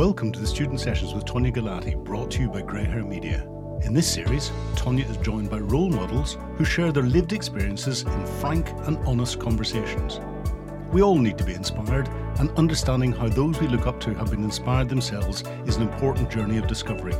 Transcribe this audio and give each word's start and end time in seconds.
Welcome 0.00 0.32
to 0.32 0.40
the 0.40 0.46
Student 0.46 0.80
Sessions 0.80 1.12
with 1.12 1.26
Tonia 1.26 1.54
Galati, 1.54 1.94
brought 1.94 2.30
to 2.30 2.40
you 2.40 2.48
by 2.48 2.62
Grey 2.62 2.84
Hair 2.84 3.04
Media. 3.04 3.46
In 3.82 3.92
this 3.92 4.10
series, 4.10 4.50
Tonia 4.74 5.06
is 5.10 5.18
joined 5.18 5.50
by 5.50 5.58
role 5.58 5.90
models 5.90 6.38
who 6.56 6.64
share 6.64 6.90
their 6.90 7.02
lived 7.02 7.34
experiences 7.34 8.04
in 8.04 8.26
frank 8.40 8.70
and 8.86 8.96
honest 9.06 9.38
conversations. 9.38 10.18
We 10.90 11.02
all 11.02 11.18
need 11.18 11.36
to 11.36 11.44
be 11.44 11.52
inspired, 11.52 12.08
and 12.38 12.48
understanding 12.52 13.12
how 13.12 13.28
those 13.28 13.60
we 13.60 13.68
look 13.68 13.86
up 13.86 14.00
to 14.00 14.14
have 14.14 14.30
been 14.30 14.42
inspired 14.42 14.88
themselves 14.88 15.44
is 15.66 15.76
an 15.76 15.82
important 15.82 16.30
journey 16.30 16.56
of 16.56 16.66
discovery. 16.66 17.12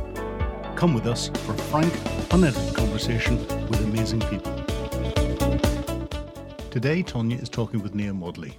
Come 0.75 0.95
with 0.95 1.05
us 1.05 1.29
for 1.45 1.53
frank, 1.53 1.93
unedited 2.33 2.73
conversation 2.75 3.37
with 3.67 3.79
amazing 3.81 4.21
people. 4.21 4.55
Today, 6.71 7.03
Tonia 7.03 7.39
is 7.39 7.47
talking 7.47 7.83
with 7.83 7.93
Nia 7.93 8.11
Modley. 8.11 8.53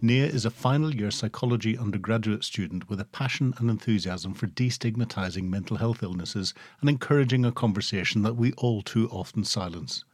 Nia 0.00 0.26
is 0.26 0.44
a 0.44 0.50
final 0.50 0.94
year 0.94 1.10
psychology 1.10 1.76
undergraduate 1.76 2.44
student 2.44 2.88
with 2.88 3.00
a 3.00 3.04
passion 3.04 3.52
and 3.58 3.68
enthusiasm 3.68 4.32
for 4.32 4.46
destigmatizing 4.46 5.48
mental 5.48 5.78
health 5.78 6.04
illnesses 6.04 6.54
and 6.80 6.88
encouraging 6.88 7.44
a 7.44 7.50
conversation 7.50 8.22
that 8.22 8.36
we 8.36 8.52
all 8.52 8.80
too 8.80 9.08
often 9.08 9.42
silence. 9.42 10.04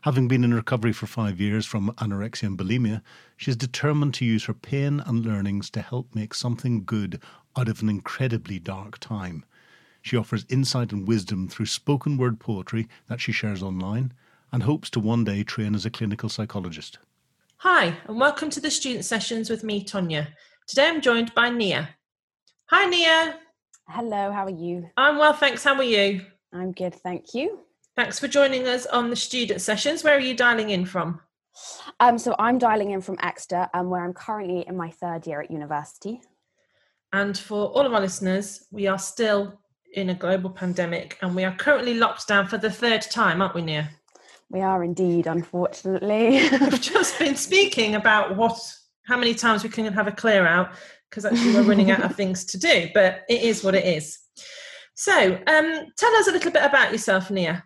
Having 0.00 0.28
been 0.28 0.44
in 0.44 0.54
recovery 0.54 0.94
for 0.94 1.06
five 1.06 1.38
years 1.42 1.66
from 1.66 1.90
anorexia 1.98 2.44
and 2.44 2.56
bulimia, 2.56 3.02
she 3.36 3.50
is 3.50 3.56
determined 3.56 4.14
to 4.14 4.24
use 4.24 4.46
her 4.46 4.54
pain 4.54 5.00
and 5.04 5.26
learnings 5.26 5.68
to 5.70 5.82
help 5.82 6.14
make 6.14 6.32
something 6.32 6.84
good 6.86 7.20
out 7.54 7.68
of 7.68 7.82
an 7.82 7.90
incredibly 7.90 8.58
dark 8.58 8.98
time. 8.98 9.44
She 10.00 10.16
offers 10.16 10.46
insight 10.48 10.90
and 10.90 11.06
wisdom 11.06 11.48
through 11.48 11.66
spoken 11.66 12.16
word 12.16 12.40
poetry 12.40 12.88
that 13.08 13.20
she 13.20 13.32
shares 13.32 13.62
online 13.62 14.14
and 14.50 14.62
hopes 14.62 14.88
to 14.88 15.00
one 15.00 15.24
day 15.24 15.42
train 15.42 15.74
as 15.74 15.84
a 15.84 15.90
clinical 15.90 16.30
psychologist. 16.30 16.98
Hi, 17.62 17.92
and 18.06 18.20
welcome 18.20 18.50
to 18.50 18.60
the 18.60 18.70
student 18.70 19.04
sessions 19.04 19.50
with 19.50 19.64
me, 19.64 19.84
Tonia. 19.84 20.28
Today 20.68 20.86
I'm 20.86 21.00
joined 21.00 21.34
by 21.34 21.50
Nia. 21.50 21.88
Hi, 22.70 22.88
Nia. 22.88 23.34
Hello, 23.88 24.30
how 24.30 24.44
are 24.44 24.50
you? 24.50 24.88
I'm 24.96 25.18
well, 25.18 25.32
thanks. 25.32 25.64
How 25.64 25.74
are 25.74 25.82
you? 25.82 26.24
I'm 26.52 26.70
good, 26.70 26.94
thank 26.94 27.34
you. 27.34 27.58
Thanks 27.96 28.20
for 28.20 28.28
joining 28.28 28.68
us 28.68 28.86
on 28.86 29.10
the 29.10 29.16
student 29.16 29.60
sessions. 29.60 30.04
Where 30.04 30.16
are 30.16 30.20
you 30.20 30.36
dialing 30.36 30.70
in 30.70 30.86
from? 30.86 31.20
Um, 31.98 32.16
so 32.16 32.36
I'm 32.38 32.58
dialing 32.58 32.92
in 32.92 33.00
from 33.00 33.16
Exeter, 33.20 33.68
um, 33.74 33.90
where 33.90 34.04
I'm 34.04 34.14
currently 34.14 34.64
in 34.68 34.76
my 34.76 34.90
third 34.90 35.26
year 35.26 35.40
at 35.42 35.50
university. 35.50 36.20
And 37.12 37.36
for 37.36 37.66
all 37.70 37.84
of 37.84 37.92
our 37.92 38.00
listeners, 38.00 38.68
we 38.70 38.86
are 38.86 39.00
still 39.00 39.58
in 39.94 40.10
a 40.10 40.14
global 40.14 40.50
pandemic 40.50 41.18
and 41.22 41.34
we 41.34 41.42
are 41.42 41.56
currently 41.56 41.94
locked 41.94 42.28
down 42.28 42.46
for 42.46 42.58
the 42.58 42.70
third 42.70 43.02
time, 43.02 43.42
aren't 43.42 43.56
we, 43.56 43.62
Nia? 43.62 43.90
We 44.50 44.60
are 44.60 44.82
indeed, 44.82 45.26
unfortunately. 45.26 46.48
We've 46.50 46.80
just 46.80 47.18
been 47.18 47.36
speaking 47.36 47.94
about 47.94 48.36
what, 48.36 48.58
how 49.04 49.18
many 49.18 49.34
times 49.34 49.62
we 49.62 49.68
can 49.68 49.92
have 49.92 50.06
a 50.06 50.12
clear 50.12 50.46
out 50.46 50.70
because 51.10 51.24
actually 51.24 51.54
we're 51.54 51.62
running 51.62 51.90
out 51.90 52.02
of 52.02 52.14
things 52.16 52.44
to 52.46 52.58
do, 52.58 52.88
but 52.94 53.22
it 53.28 53.42
is 53.42 53.62
what 53.64 53.74
it 53.74 53.84
is. 53.84 54.18
So, 54.94 55.38
um, 55.46 55.86
tell 55.96 56.14
us 56.16 56.28
a 56.28 56.32
little 56.32 56.50
bit 56.50 56.62
about 56.64 56.92
yourself, 56.92 57.30
Nia. 57.30 57.64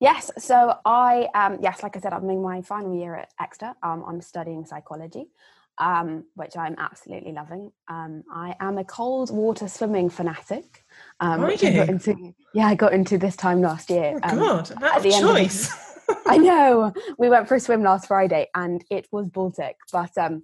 Yes, 0.00 0.30
so 0.38 0.78
I, 0.84 1.28
um, 1.34 1.58
yes, 1.60 1.82
like 1.82 1.96
I 1.96 2.00
said, 2.00 2.12
I'm 2.12 2.28
in 2.30 2.40
my 2.40 2.62
final 2.62 2.96
year 2.96 3.16
at 3.16 3.30
Exeter. 3.40 3.74
Um, 3.82 4.04
I'm 4.06 4.20
studying 4.20 4.64
psychology, 4.64 5.26
um, 5.78 6.24
which 6.34 6.56
I'm 6.56 6.74
absolutely 6.78 7.32
loving. 7.32 7.70
Um, 7.88 8.24
I 8.32 8.54
am 8.60 8.78
a 8.78 8.84
cold 8.84 9.30
water 9.30 9.68
swimming 9.68 10.10
fanatic. 10.10 10.84
Um, 11.20 11.44
Are 11.44 11.52
you? 11.52 11.68
Into, 11.68 12.34
yeah, 12.54 12.66
I 12.66 12.74
got 12.74 12.92
into 12.92 13.18
this 13.18 13.36
time 13.36 13.60
last 13.60 13.90
year. 13.90 14.18
Oh, 14.22 14.28
um, 14.28 14.38
God, 14.38 14.82
out 14.82 15.06
of 15.06 15.12
choice. 15.12 15.68
Of 16.08 16.16
I 16.26 16.38
know. 16.38 16.92
We 17.18 17.28
went 17.28 17.48
for 17.48 17.54
a 17.54 17.60
swim 17.60 17.82
last 17.82 18.08
Friday 18.08 18.48
and 18.54 18.84
it 18.90 19.06
was 19.12 19.28
Baltic, 19.28 19.76
but 19.92 20.16
um, 20.18 20.42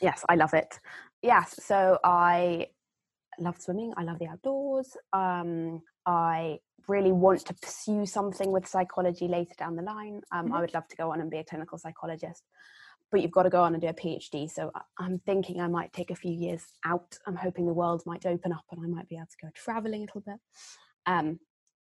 yes, 0.00 0.24
I 0.28 0.36
love 0.36 0.54
it. 0.54 0.78
Yes, 1.22 1.58
so 1.64 1.98
I 2.04 2.68
love 3.40 3.60
swimming. 3.60 3.92
I 3.96 4.04
love 4.04 4.18
the 4.18 4.28
outdoors. 4.28 4.96
Um, 5.12 5.82
I 6.06 6.58
really 6.86 7.12
want 7.12 7.44
to 7.46 7.54
pursue 7.54 8.06
something 8.06 8.50
with 8.52 8.66
psychology 8.66 9.26
later 9.26 9.54
down 9.58 9.76
the 9.76 9.82
line. 9.82 10.20
Um, 10.32 10.46
mm-hmm. 10.46 10.54
I 10.54 10.60
would 10.60 10.74
love 10.74 10.86
to 10.88 10.96
go 10.96 11.12
on 11.12 11.20
and 11.20 11.30
be 11.30 11.38
a 11.38 11.44
clinical 11.44 11.76
psychologist 11.76 12.44
but 13.10 13.22
you've 13.22 13.30
got 13.32 13.44
to 13.44 13.50
go 13.50 13.62
on 13.62 13.74
and 13.74 13.80
do 13.80 13.88
a 13.88 13.94
PhD. 13.94 14.50
So 14.50 14.70
I'm 14.98 15.18
thinking 15.20 15.60
I 15.60 15.68
might 15.68 15.92
take 15.92 16.10
a 16.10 16.16
few 16.16 16.32
years 16.32 16.62
out. 16.84 17.18
I'm 17.26 17.36
hoping 17.36 17.66
the 17.66 17.72
world 17.72 18.02
might 18.06 18.26
open 18.26 18.52
up 18.52 18.64
and 18.70 18.80
I 18.84 18.88
might 18.88 19.08
be 19.08 19.16
able 19.16 19.26
to 19.26 19.46
go 19.46 19.50
traveling 19.54 20.02
a 20.02 20.04
little 20.04 20.20
bit. 20.20 20.38
Um, 21.06 21.40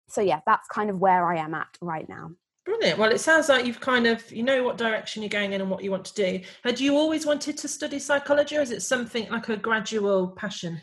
so 0.10 0.22
yeah, 0.22 0.40
that's 0.46 0.68
kind 0.70 0.90
of 0.90 1.00
where 1.00 1.30
I 1.30 1.38
am 1.38 1.54
at 1.54 1.78
right 1.82 2.08
now. 2.08 2.32
Brilliant. 2.66 3.00
Well, 3.00 3.12
it 3.12 3.22
sounds 3.22 3.48
like 3.48 3.66
you've 3.66 3.80
kind 3.80 4.08
of 4.08 4.30
you 4.30 4.44
know 4.44 4.64
what 4.64 4.78
direction 4.78 5.24
you're 5.24 5.30
going 5.30 5.54
in 5.54 5.62
and 5.62 5.70
what 5.70 5.84
you 5.84 5.92
want 5.92 6.04
to 6.06 6.14
do. 6.14 6.42
Had 6.64 6.80
you 6.80 6.98
always 6.98 7.26
wanted 7.26 7.58
to 7.58 7.68
study 7.68 7.98
psychology, 7.98 8.58
or 8.58 8.62
is 8.62 8.72
it 8.72 8.82
something 8.82 9.30
like 9.30 9.48
a 9.48 9.56
gradual 9.56 10.28
passion? 10.28 10.80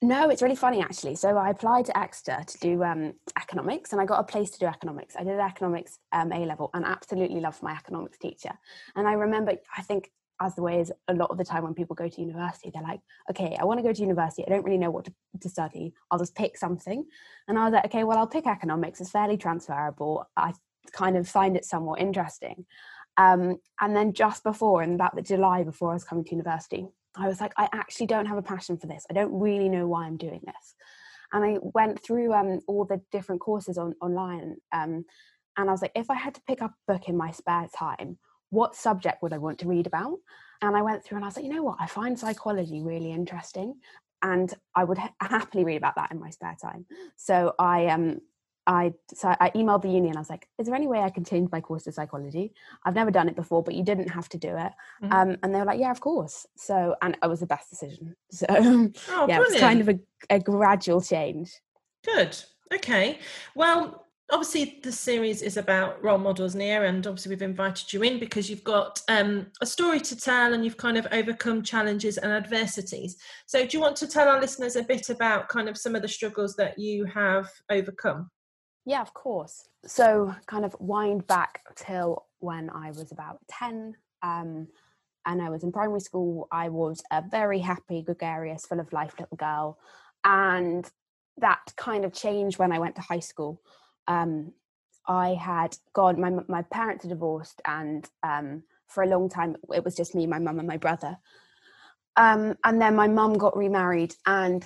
No, 0.00 0.30
it's 0.30 0.42
really 0.42 0.54
funny 0.54 0.80
actually. 0.80 1.16
So 1.16 1.36
I 1.36 1.50
applied 1.50 1.86
to 1.86 1.98
Exeter 1.98 2.44
to 2.46 2.58
do 2.58 2.84
um, 2.84 3.14
economics, 3.36 3.92
and 3.92 4.00
I 4.00 4.04
got 4.04 4.20
a 4.20 4.24
place 4.24 4.50
to 4.52 4.58
do 4.60 4.66
economics. 4.66 5.16
I 5.18 5.24
did 5.24 5.40
economics 5.40 5.98
um, 6.12 6.30
A 6.32 6.46
level, 6.46 6.70
and 6.72 6.84
absolutely 6.84 7.40
loved 7.40 7.62
my 7.62 7.72
economics 7.72 8.18
teacher. 8.18 8.52
And 8.94 9.08
I 9.08 9.14
remember, 9.14 9.54
I 9.76 9.82
think, 9.82 10.12
as 10.40 10.54
the 10.54 10.62
way 10.62 10.80
is 10.80 10.92
a 11.08 11.14
lot 11.14 11.32
of 11.32 11.36
the 11.36 11.44
time 11.44 11.64
when 11.64 11.74
people 11.74 11.96
go 11.96 12.08
to 12.08 12.20
university, 12.20 12.70
they're 12.72 12.82
like, 12.82 13.00
"Okay, 13.28 13.56
I 13.58 13.64
want 13.64 13.78
to 13.78 13.82
go 13.82 13.92
to 13.92 14.00
university. 14.00 14.44
I 14.46 14.50
don't 14.50 14.64
really 14.64 14.78
know 14.78 14.92
what 14.92 15.04
to, 15.06 15.12
to 15.40 15.48
study. 15.48 15.92
I'll 16.12 16.18
just 16.18 16.36
pick 16.36 16.56
something." 16.56 17.04
And 17.48 17.58
I 17.58 17.64
was 17.64 17.72
like, 17.72 17.86
"Okay, 17.86 18.04
well, 18.04 18.18
I'll 18.18 18.28
pick 18.28 18.46
economics. 18.46 19.00
It's 19.00 19.10
fairly 19.10 19.36
transferable. 19.36 20.28
I 20.36 20.52
kind 20.92 21.16
of 21.16 21.28
find 21.28 21.56
it 21.56 21.64
somewhat 21.64 22.00
interesting." 22.00 22.66
Um, 23.16 23.56
and 23.80 23.96
then 23.96 24.12
just 24.12 24.44
before, 24.44 24.84
in 24.84 24.94
about 24.94 25.16
the 25.16 25.22
July 25.22 25.64
before 25.64 25.90
I 25.90 25.94
was 25.94 26.04
coming 26.04 26.22
to 26.24 26.30
university, 26.30 26.86
I 27.16 27.26
was 27.26 27.40
like, 27.40 27.52
I 27.56 27.68
actually 27.72 28.06
don't 28.06 28.26
have 28.26 28.38
a 28.38 28.42
passion 28.42 28.76
for 28.76 28.86
this. 28.86 29.06
I 29.10 29.14
don't 29.14 29.38
really 29.38 29.68
know 29.68 29.86
why 29.86 30.06
I'm 30.06 30.16
doing 30.16 30.40
this. 30.44 30.74
And 31.32 31.44
I 31.44 31.58
went 31.60 32.02
through 32.02 32.32
um, 32.32 32.60
all 32.66 32.84
the 32.84 33.00
different 33.12 33.40
courses 33.40 33.76
on 33.76 33.94
online. 34.00 34.56
Um, 34.72 35.04
and 35.56 35.68
I 35.68 35.72
was 35.72 35.82
like, 35.82 35.92
if 35.94 36.10
I 36.10 36.14
had 36.14 36.34
to 36.34 36.42
pick 36.46 36.62
up 36.62 36.72
a 36.72 36.92
book 36.92 37.08
in 37.08 37.16
my 37.16 37.32
spare 37.32 37.68
time, 37.76 38.18
what 38.50 38.74
subject 38.74 39.22
would 39.22 39.32
I 39.32 39.38
want 39.38 39.58
to 39.58 39.68
read 39.68 39.86
about? 39.86 40.18
And 40.62 40.76
I 40.76 40.82
went 40.82 41.04
through 41.04 41.16
and 41.16 41.24
I 41.24 41.28
was 41.28 41.36
like, 41.36 41.44
you 41.44 41.52
know 41.52 41.62
what? 41.62 41.76
I 41.80 41.86
find 41.86 42.18
psychology 42.18 42.82
really 42.82 43.12
interesting. 43.12 43.74
And 44.22 44.52
I 44.74 44.84
would 44.84 44.98
ha- 44.98 45.12
happily 45.20 45.64
read 45.64 45.76
about 45.76 45.96
that 45.96 46.10
in 46.10 46.18
my 46.18 46.30
spare 46.30 46.56
time. 46.60 46.86
So 47.16 47.54
I 47.58 47.86
um, 47.86 48.20
I 48.68 48.92
so 49.14 49.34
I 49.40 49.50
emailed 49.56 49.80
the 49.80 49.88
uni 49.88 50.08
and 50.08 50.16
I 50.16 50.20
was 50.20 50.28
like, 50.28 50.46
"Is 50.58 50.66
there 50.66 50.76
any 50.76 50.86
way 50.86 51.00
I 51.00 51.08
can 51.08 51.24
change 51.24 51.50
my 51.50 51.60
course 51.60 51.84
to 51.84 51.92
psychology? 51.92 52.52
I've 52.84 52.94
never 52.94 53.10
done 53.10 53.28
it 53.28 53.34
before, 53.34 53.62
but 53.62 53.74
you 53.74 53.82
didn't 53.82 54.10
have 54.10 54.28
to 54.28 54.38
do 54.38 54.50
it." 54.50 54.72
Mm-hmm. 55.02 55.12
Um, 55.12 55.36
and 55.42 55.54
they 55.54 55.58
were 55.58 55.64
like, 55.64 55.80
"Yeah, 55.80 55.90
of 55.90 56.00
course." 56.00 56.46
So 56.56 56.94
and 57.00 57.16
it 57.20 57.26
was 57.26 57.40
the 57.40 57.46
best 57.46 57.70
decision. 57.70 58.14
So 58.30 58.46
oh, 58.50 59.26
yeah, 59.26 59.38
it 59.38 59.40
was 59.40 59.58
kind 59.58 59.80
of 59.80 59.88
a, 59.88 59.98
a 60.28 60.38
gradual 60.38 61.00
change. 61.00 61.50
Good. 62.04 62.36
Okay. 62.72 63.20
Well, 63.54 64.06
obviously 64.30 64.80
the 64.82 64.92
series 64.92 65.40
is 65.40 65.56
about 65.56 66.02
role 66.04 66.18
models 66.18 66.54
Nia 66.54 66.84
and 66.84 67.06
obviously 67.06 67.30
we've 67.30 67.40
invited 67.40 67.90
you 67.92 68.02
in 68.02 68.18
because 68.18 68.50
you've 68.50 68.64
got 68.64 69.00
um, 69.08 69.46
a 69.62 69.66
story 69.66 70.00
to 70.00 70.14
tell 70.14 70.52
and 70.52 70.62
you've 70.62 70.76
kind 70.76 70.98
of 70.98 71.06
overcome 71.10 71.62
challenges 71.62 72.18
and 72.18 72.30
adversities 72.30 73.16
so 73.46 73.64
do 73.64 73.74
you 73.74 73.80
want 73.80 73.96
to 73.96 74.06
tell 74.06 74.28
our 74.28 74.38
listeners 74.38 74.76
a 74.76 74.82
bit 74.82 75.08
about 75.08 75.48
kind 75.48 75.66
of 75.66 75.78
some 75.78 75.94
of 75.94 76.02
the 76.02 76.08
struggles 76.08 76.54
that 76.56 76.78
you 76.78 77.06
have 77.06 77.48
overcome 77.70 78.30
yeah, 78.88 79.02
of 79.02 79.12
course. 79.12 79.68
So, 79.84 80.34
kind 80.46 80.64
of 80.64 80.74
wind 80.80 81.26
back 81.26 81.60
till 81.76 82.24
when 82.38 82.70
I 82.70 82.90
was 82.90 83.12
about 83.12 83.38
10. 83.50 83.94
Um, 84.22 84.68
and 85.26 85.42
I 85.42 85.50
was 85.50 85.62
in 85.62 85.72
primary 85.72 86.00
school. 86.00 86.48
I 86.50 86.70
was 86.70 87.02
a 87.10 87.22
very 87.30 87.58
happy, 87.58 88.00
gregarious, 88.00 88.64
full 88.64 88.80
of 88.80 88.90
life 88.94 89.12
little 89.20 89.36
girl. 89.36 89.78
And 90.24 90.90
that 91.36 91.74
kind 91.76 92.06
of 92.06 92.14
changed 92.14 92.58
when 92.58 92.72
I 92.72 92.78
went 92.78 92.96
to 92.96 93.02
high 93.02 93.20
school. 93.20 93.60
Um, 94.06 94.54
I 95.06 95.34
had 95.34 95.76
gone, 95.92 96.18
my, 96.18 96.30
my 96.48 96.62
parents 96.62 97.04
are 97.04 97.08
divorced, 97.08 97.60
and 97.66 98.08
um, 98.22 98.62
for 98.86 99.02
a 99.02 99.06
long 99.06 99.28
time 99.28 99.56
it 99.74 99.84
was 99.84 99.96
just 99.96 100.14
me, 100.14 100.26
my 100.26 100.38
mum, 100.38 100.58
and 100.60 100.68
my 100.68 100.78
brother. 100.78 101.18
Um, 102.16 102.56
and 102.64 102.80
then 102.80 102.96
my 102.96 103.06
mum 103.06 103.34
got 103.34 103.54
remarried, 103.54 104.14
and 104.24 104.64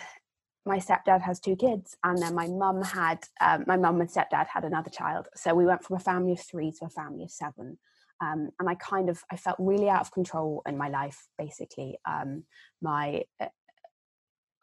my 0.65 0.79
stepdad 0.79 1.23
has 1.23 1.41
two 1.41 1.57
kids 1.57 1.97
and 2.05 2.19
then 2.19 2.35
my 2.35 2.47
mum 2.47 2.83
had 2.83 3.19
um, 3.41 3.65
my 3.67 3.77
mum 3.77 4.01
and 4.01 4.11
stepdad 4.11 4.47
had 4.47 4.65
another 4.65 4.91
child. 4.91 5.29
So 5.35 5.55
we 5.55 5.67
went 5.67 5.83
from 5.83 5.97
a 5.97 6.01
family 6.01 6.33
of 6.33 6.41
three 6.41 6.73
to 6.79 6.87
a 6.87 6.89
family 6.89 7.25
of 7.25 7.31
seven. 7.31 7.79
Um, 8.21 8.51
and 8.61 8.69
i 8.69 8.77
kind 8.77 9.11
of 9.11 9.21
i 9.33 9.37
felt 9.37 9.57
really 9.59 9.89
out 9.89 10.03
of 10.03 10.13
control 10.13 10.63
in 10.67 10.79
my 10.79 10.89
life 10.89 11.27
basically. 11.37 11.99
Um, 12.09 12.45
my 12.81 13.25
uh, 13.41 13.49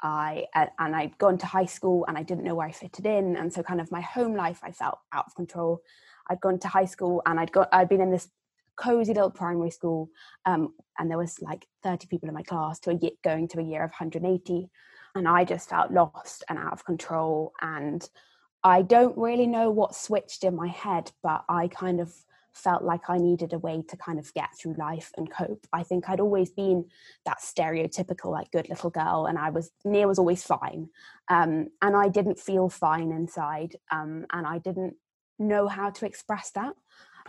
i 0.02 0.46
uh, 0.56 0.68
and 0.80 0.96
i'd 0.96 1.18
gone 1.18 1.38
to 1.40 1.46
high 1.46 1.66
school 1.66 2.06
and 2.08 2.18
i 2.18 2.24
didn't 2.24 2.46
know 2.46 2.56
where 2.56 2.68
i 2.68 2.72
fitted 2.72 3.06
in. 3.06 3.36
And 3.36 3.52
so 3.52 3.62
kind 3.62 3.82
of 3.82 3.92
my 3.92 4.02
home 4.02 4.36
life 4.36 4.60
i 4.64 4.72
felt 4.72 5.00
out 5.12 5.26
of 5.28 5.36
control. 5.36 5.82
I'd 6.30 6.40
gone 6.40 6.60
to 6.60 6.68
high 6.70 6.86
school 6.86 7.22
and 7.26 7.40
i'd 7.40 7.52
got 7.52 7.68
i'd 7.74 7.90
been 7.90 8.02
in 8.02 8.12
this 8.12 8.30
cozy 8.78 9.14
little 9.14 9.30
primary 9.30 9.72
school 9.72 10.10
um, 10.46 10.74
and 10.98 11.12
there 11.12 11.18
was 11.18 11.42
like 11.42 11.68
30 11.84 12.08
people 12.08 12.30
in 12.30 12.34
my 12.34 12.44
class 12.44 12.80
to 12.80 12.92
a 12.92 12.94
year, 12.94 13.12
going 13.26 13.46
to 13.50 13.60
a 13.60 13.64
year 13.64 13.84
of 13.84 13.92
180 13.92 14.70
and 15.16 15.28
I 15.28 15.44
just 15.44 15.70
felt 15.70 15.92
lost 15.92 16.44
and 16.50 16.58
out 16.58 16.74
of 16.74 16.86
control. 16.86 17.54
And 17.62 18.08
I 18.64 18.82
don't 18.82 19.18
really 19.18 19.48
know 19.48 19.70
what 19.70 19.96
switched 19.96 20.44
in 20.44 20.56
my 20.56 20.68
head, 20.68 21.12
but 21.24 21.44
I 21.50 21.68
kind 21.68 22.00
of 22.00 22.14
felt 22.54 22.84
like 22.84 23.10
I 23.10 23.18
needed 23.18 23.54
a 23.54 23.60
way 23.60 23.84
to 23.88 23.98
kind 23.98 24.20
of 24.20 24.34
get 24.34 24.50
through 24.58 24.76
life 24.78 25.12
and 25.18 25.32
cope. 25.32 25.66
I 25.72 25.84
think 25.84 26.10
I'd 26.10 26.20
always 26.20 26.50
been 26.50 26.86
that 27.26 27.40
stereotypical 27.40 28.32
like 28.32 28.52
good 28.52 28.70
little 28.70 28.90
girl, 28.90 29.26
and 29.28 29.38
I 29.38 29.50
was 29.50 29.72
Nia 29.86 30.08
was 30.08 30.20
always 30.20 30.44
fine, 30.44 30.90
um, 31.30 31.70
and 31.82 31.96
I 31.96 32.10
didn't 32.10 32.40
feel 32.40 32.70
fine 32.70 33.12
inside, 33.12 33.76
um, 33.92 34.26
and 34.32 34.46
I 34.46 34.58
didn't 34.60 34.96
know 35.38 35.68
how 35.68 35.90
to 35.92 36.06
express 36.06 36.52
that. 36.52 36.74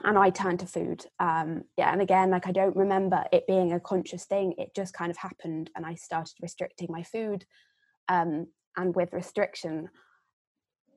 And 0.03 0.17
I 0.17 0.31
turned 0.31 0.61
to 0.61 0.67
food. 0.67 1.05
Um, 1.19 1.65
yeah, 1.77 1.93
and 1.93 2.01
again, 2.01 2.31
like 2.31 2.47
I 2.47 2.53
don't 2.53 2.75
remember 2.75 3.23
it 3.33 3.47
being 3.47 3.73
a 3.73 3.81
conscious 3.81 4.25
thing. 4.25 4.55
It 4.57 4.75
just 4.75 4.95
kind 4.95 5.11
of 5.11 5.19
happened, 5.19 5.71
and 5.77 5.85
I 5.85 5.95
started 5.95 6.35
restricting 6.41 6.89
my 6.91 7.03
food. 7.03 7.45
Um, 8.11 8.49
and 8.77 8.95
with 8.95 9.15
restriction, 9.15 9.89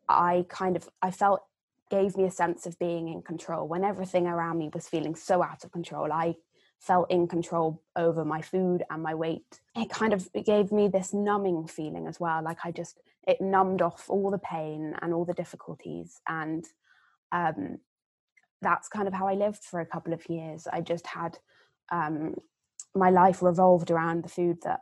I 0.10 0.46
kind 0.50 0.76
of 0.76 0.90
I 1.02 1.12
felt 1.12 1.42
gave 1.90 2.18
me 2.18 2.26
a 2.26 2.32
sense 2.32 2.66
of 2.66 2.78
being 2.80 3.08
in 3.08 3.22
control. 3.22 3.68
When 3.68 3.86
everything 3.86 4.28
around 4.28 4.58
me 4.58 4.70
was 4.74 4.90
feeling 4.90 5.16
so 5.16 5.42
out 5.42 5.64
of 5.64 5.72
control 5.72 6.12
i 6.12 6.36
felt 6.84 7.10
in 7.10 7.26
control 7.30 7.82
over 7.96 8.26
my 8.26 8.42
food 8.42 8.84
and 8.90 9.02
my 9.02 9.16
weight. 9.16 9.62
It 9.74 9.90
kind 9.90 10.12
of 10.12 10.28
gave 10.46 10.74
me 10.74 10.90
this 10.90 11.14
numbing 11.14 11.66
feeling 11.68 12.08
as 12.08 12.20
well 12.20 12.44
like 12.44 12.58
i 12.66 12.72
just 12.72 13.00
it 13.26 13.40
numbed 13.40 13.82
off 13.82 14.10
all 14.10 14.30
the 14.30 14.38
pain 14.38 14.94
and 15.02 15.14
all 15.14 15.24
the 15.24 15.34
difficulties. 15.34 16.20
And 16.28 16.66
um, 17.32 17.78
that's 18.62 18.90
kind 18.90 19.08
of 19.08 19.14
how 19.14 19.28
i 19.28 19.34
lived 19.34 19.64
for 19.64 19.80
a 19.80 19.86
couple 19.86 20.14
of 20.14 20.30
years. 20.30 20.68
I 20.72 20.82
just 20.82 21.08
had 21.08 21.38
um, 21.92 22.36
my 22.94 23.10
life 23.10 23.42
revolved 23.42 23.90
around 23.90 24.24
the 24.24 24.30
food 24.30 24.58
that 24.64 24.82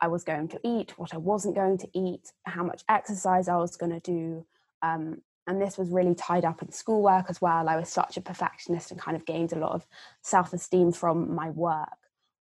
i 0.00 0.08
was 0.08 0.24
going 0.24 0.48
to 0.48 0.60
eat 0.64 0.98
what 0.98 1.14
i 1.14 1.16
wasn't 1.16 1.54
going 1.54 1.78
to 1.78 1.88
eat 1.92 2.32
how 2.44 2.62
much 2.62 2.82
exercise 2.88 3.48
i 3.48 3.56
was 3.56 3.76
going 3.76 3.92
to 3.92 4.00
do 4.00 4.44
um, 4.82 5.22
and 5.46 5.60
this 5.60 5.76
was 5.76 5.90
really 5.90 6.14
tied 6.14 6.44
up 6.44 6.62
in 6.62 6.72
schoolwork 6.72 7.26
as 7.28 7.40
well. 7.40 7.68
I 7.68 7.76
was 7.76 7.88
such 7.88 8.16
a 8.16 8.22
perfectionist 8.22 8.90
and 8.90 9.00
kind 9.00 9.16
of 9.16 9.26
gained 9.26 9.52
a 9.52 9.58
lot 9.58 9.72
of 9.72 9.86
self 10.22 10.52
esteem 10.52 10.92
from 10.92 11.34
my 11.34 11.50
work 11.50 11.88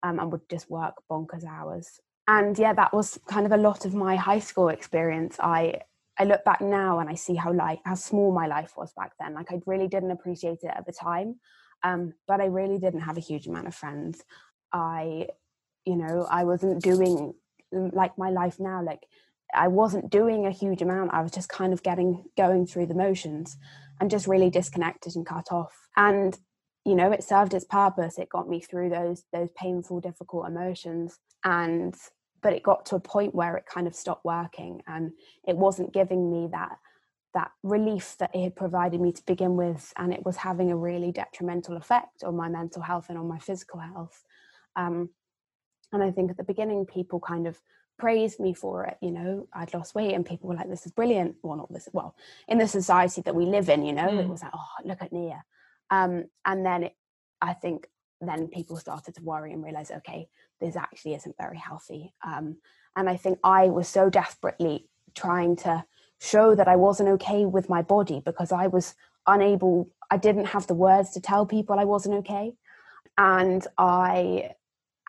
um, 0.03 0.19
and 0.19 0.31
would 0.31 0.47
just 0.49 0.69
work 0.69 0.95
bonkers 1.09 1.45
hours. 1.45 1.99
And 2.27 2.57
yeah, 2.57 2.73
that 2.73 2.93
was 2.93 3.19
kind 3.27 3.45
of 3.45 3.51
a 3.51 3.57
lot 3.57 3.85
of 3.85 3.93
my 3.93 4.15
high 4.15 4.39
school 4.39 4.69
experience. 4.69 5.37
I 5.39 5.81
I 6.17 6.25
look 6.25 6.45
back 6.45 6.61
now 6.61 6.99
and 6.99 7.09
I 7.09 7.15
see 7.15 7.35
how 7.35 7.51
like 7.51 7.79
how 7.83 7.95
small 7.95 8.31
my 8.31 8.47
life 8.47 8.73
was 8.77 8.93
back 8.93 9.11
then. 9.19 9.33
Like 9.33 9.51
I 9.51 9.59
really 9.65 9.87
didn't 9.87 10.11
appreciate 10.11 10.59
it 10.61 10.71
at 10.73 10.85
the 10.85 10.93
time, 10.93 11.39
um, 11.83 12.13
but 12.27 12.39
I 12.39 12.45
really 12.45 12.77
didn't 12.77 13.01
have 13.01 13.17
a 13.17 13.21
huge 13.21 13.47
amount 13.47 13.67
of 13.67 13.75
friends. 13.75 14.23
I, 14.71 15.27
you 15.85 15.97
know, 15.97 16.25
I 16.29 16.45
wasn't 16.45 16.81
doing 16.81 17.33
like 17.73 18.17
my 18.17 18.29
life 18.29 18.59
now. 18.59 18.83
Like 18.83 19.07
I 19.53 19.67
wasn't 19.67 20.09
doing 20.09 20.45
a 20.45 20.51
huge 20.51 20.81
amount. 20.81 21.13
I 21.13 21.21
was 21.21 21.31
just 21.31 21.49
kind 21.49 21.73
of 21.73 21.83
getting 21.83 22.25
going 22.37 22.65
through 22.65 22.87
the 22.87 22.95
motions 22.95 23.57
and 23.99 24.09
just 24.09 24.27
really 24.27 24.49
disconnected 24.49 25.15
and 25.15 25.25
cut 25.25 25.51
off. 25.51 25.73
And 25.95 26.37
you 26.85 26.95
know, 26.95 27.11
it 27.11 27.23
served 27.23 27.53
its 27.53 27.65
purpose. 27.65 28.17
It 28.17 28.29
got 28.29 28.49
me 28.49 28.59
through 28.59 28.89
those 28.89 29.23
those 29.31 29.49
painful, 29.55 30.01
difficult 30.01 30.47
emotions. 30.47 31.19
And 31.43 31.95
but 32.41 32.53
it 32.53 32.61
got 32.61 32.85
to 32.87 32.95
a 32.95 32.99
point 32.99 33.33
where 33.33 33.55
it 33.55 33.65
kind 33.65 33.87
of 33.87 33.95
stopped 33.95 34.25
working 34.25 34.81
and 34.85 35.13
it 35.47 35.57
wasn't 35.57 35.93
giving 35.93 36.29
me 36.29 36.49
that 36.51 36.77
that 37.33 37.51
relief 37.63 38.15
that 38.19 38.29
it 38.35 38.43
had 38.43 38.55
provided 38.55 39.01
me 39.01 39.11
to 39.11 39.25
begin 39.25 39.55
with 39.55 39.91
and 39.97 40.13
it 40.13 40.23
was 40.23 40.37
having 40.37 40.71
a 40.71 40.75
really 40.75 41.11
detrimental 41.11 41.77
effect 41.77 42.23
on 42.23 42.35
my 42.35 42.47
mental 42.47 42.81
health 42.81 43.07
and 43.09 43.17
on 43.17 43.27
my 43.27 43.39
physical 43.39 43.79
health 43.79 44.23
um, 44.75 45.09
and 45.93 46.03
i 46.03 46.11
think 46.11 46.29
at 46.29 46.37
the 46.37 46.43
beginning 46.43 46.85
people 46.85 47.19
kind 47.19 47.47
of 47.47 47.61
praised 47.97 48.39
me 48.39 48.53
for 48.53 48.85
it 48.85 48.97
you 49.01 49.11
know 49.11 49.47
i'd 49.53 49.73
lost 49.73 49.95
weight 49.95 50.13
and 50.13 50.25
people 50.25 50.49
were 50.49 50.55
like 50.55 50.69
this 50.69 50.85
is 50.85 50.91
brilliant. 50.91 51.35
Well 51.43 51.57
not 51.57 51.71
this 51.71 51.87
well 51.93 52.15
in 52.47 52.57
the 52.57 52.67
society 52.67 53.21
that 53.21 53.35
we 53.35 53.45
live 53.45 53.69
in 53.69 53.85
you 53.85 53.93
know 53.93 54.07
mm. 54.07 54.19
it 54.19 54.27
was 54.27 54.41
like 54.41 54.51
oh 54.53 54.67
look 54.83 55.01
at 55.01 55.13
nia. 55.13 55.43
Um, 55.89 56.25
and 56.43 56.65
then 56.65 56.83
it, 56.85 56.95
i 57.41 57.53
think 57.53 57.87
then 58.19 58.47
people 58.47 58.77
started 58.77 59.15
to 59.15 59.21
worry 59.21 59.53
and 59.53 59.63
realize 59.63 59.91
okay 59.91 60.27
this 60.59 60.75
actually 60.75 61.13
isn't 61.13 61.35
very 61.37 61.57
healthy. 61.57 62.13
Um, 62.25 62.57
and 62.95 63.09
i 63.09 63.15
think 63.15 63.37
i 63.43 63.67
was 63.67 63.87
so 63.87 64.09
desperately 64.09 64.87
trying 65.13 65.55
to 65.57 65.85
show 66.19 66.55
that 66.55 66.67
i 66.67 66.75
wasn't 66.75 67.09
okay 67.09 67.45
with 67.45 67.69
my 67.69 67.81
body 67.83 68.21
because 68.25 68.51
i 68.51 68.65
was 68.67 68.95
unable 69.27 69.89
i 70.09 70.17
didn't 70.17 70.45
have 70.45 70.65
the 70.67 70.73
words 70.73 71.11
to 71.11 71.21
tell 71.21 71.45
people 71.45 71.79
i 71.79 71.85
wasn't 71.85 72.15
okay. 72.15 72.53
And 73.17 73.65
i 73.77 74.51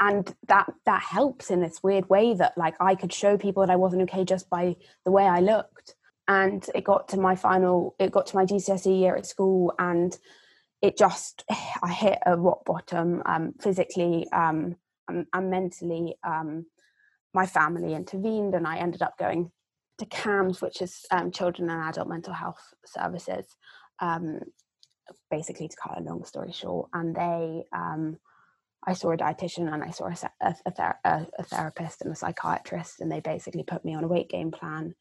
and 0.08 0.34
that 0.48 0.72
that 0.84 1.02
helps 1.02 1.50
in 1.50 1.60
this 1.60 1.82
weird 1.82 2.08
way 2.10 2.34
that 2.34 2.56
like 2.58 2.74
i 2.80 2.94
could 2.94 3.12
show 3.12 3.36
people 3.36 3.62
that 3.62 3.72
i 3.72 3.76
wasn't 3.76 4.02
okay 4.02 4.24
just 4.24 4.48
by 4.50 4.76
the 5.04 5.10
way 5.10 5.24
i 5.24 5.40
looked. 5.40 5.94
And 6.26 6.66
it 6.74 6.84
got 6.84 7.08
to 7.08 7.18
my 7.18 7.36
final 7.36 7.94
it 7.98 8.10
got 8.10 8.26
to 8.28 8.36
my 8.36 8.44
gcse 8.44 9.00
year 9.00 9.14
at 9.16 9.26
school 9.26 9.74
and 9.78 10.16
it 10.80 10.96
just 10.96 11.44
i 11.82 11.92
hit 11.92 12.18
a 12.26 12.36
rock 12.36 12.64
bottom 12.64 13.22
um, 13.26 13.52
physically 13.60 14.26
um, 14.32 14.76
and, 15.08 15.26
and, 15.32 15.50
mentally 15.50 16.16
um, 16.22 16.66
my 17.34 17.46
family 17.46 17.94
intervened 17.94 18.54
and 18.54 18.66
i 18.66 18.78
ended 18.78 19.02
up 19.02 19.18
going 19.18 19.50
to 19.98 20.06
CAMHS 20.06 20.62
which 20.62 20.80
is 20.80 21.04
um, 21.10 21.30
children 21.30 21.68
and 21.68 21.82
adult 21.88 22.08
mental 22.08 22.32
health 22.32 22.72
services 22.86 23.46
um, 24.00 24.40
basically 25.30 25.68
to 25.68 25.76
cut 25.76 25.98
a 25.98 26.02
long 26.02 26.24
story 26.24 26.52
short. 26.52 26.88
And 26.92 27.14
they 27.14 27.64
um, 27.72 28.18
I 28.86 28.92
saw 28.92 29.12
a 29.12 29.16
dietitian 29.16 29.72
and 29.72 29.82
I 29.82 29.90
saw 29.90 30.06
a, 30.06 30.16
a, 30.40 30.94
a, 31.04 31.26
a, 31.38 31.42
therapist 31.44 32.02
and 32.02 32.12
a 32.12 32.16
psychiatrist, 32.16 33.00
and 33.00 33.10
they 33.10 33.20
basically 33.20 33.62
put 33.62 33.84
me 33.84 33.94
on 33.94 34.04
a 34.04 34.08
weight 34.08 34.28
gain 34.28 34.50
plan. 34.50 34.94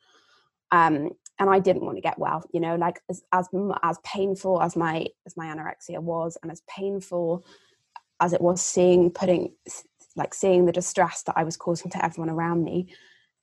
Um, 0.72 1.12
and 1.40 1.50
I 1.50 1.60
didn't 1.60 1.84
want 1.86 1.98
to 1.98 2.02
get 2.02 2.20
well, 2.20 2.44
you 2.54 2.60
know, 2.60 2.76
like 2.76 3.02
as, 3.10 3.24
as 3.32 3.48
as 3.84 3.98
painful 4.04 4.62
as 4.62 4.76
my 4.76 5.08
as 5.26 5.36
my 5.36 5.48
anorexia 5.48 6.00
was, 6.00 6.38
and 6.42 6.52
as 6.52 6.62
painful 6.68 7.46
as 8.20 8.34
it 8.34 8.42
was 8.42 8.62
seeing 8.62 9.12
putting 9.12 9.54
like 10.16 10.34
seeing 10.34 10.66
the 10.66 10.72
distress 10.72 11.24
that 11.24 11.38
I 11.38 11.44
was 11.44 11.58
causing 11.58 11.92
to 11.92 12.06
everyone 12.06 12.30
around 12.30 12.64
me 12.64 12.94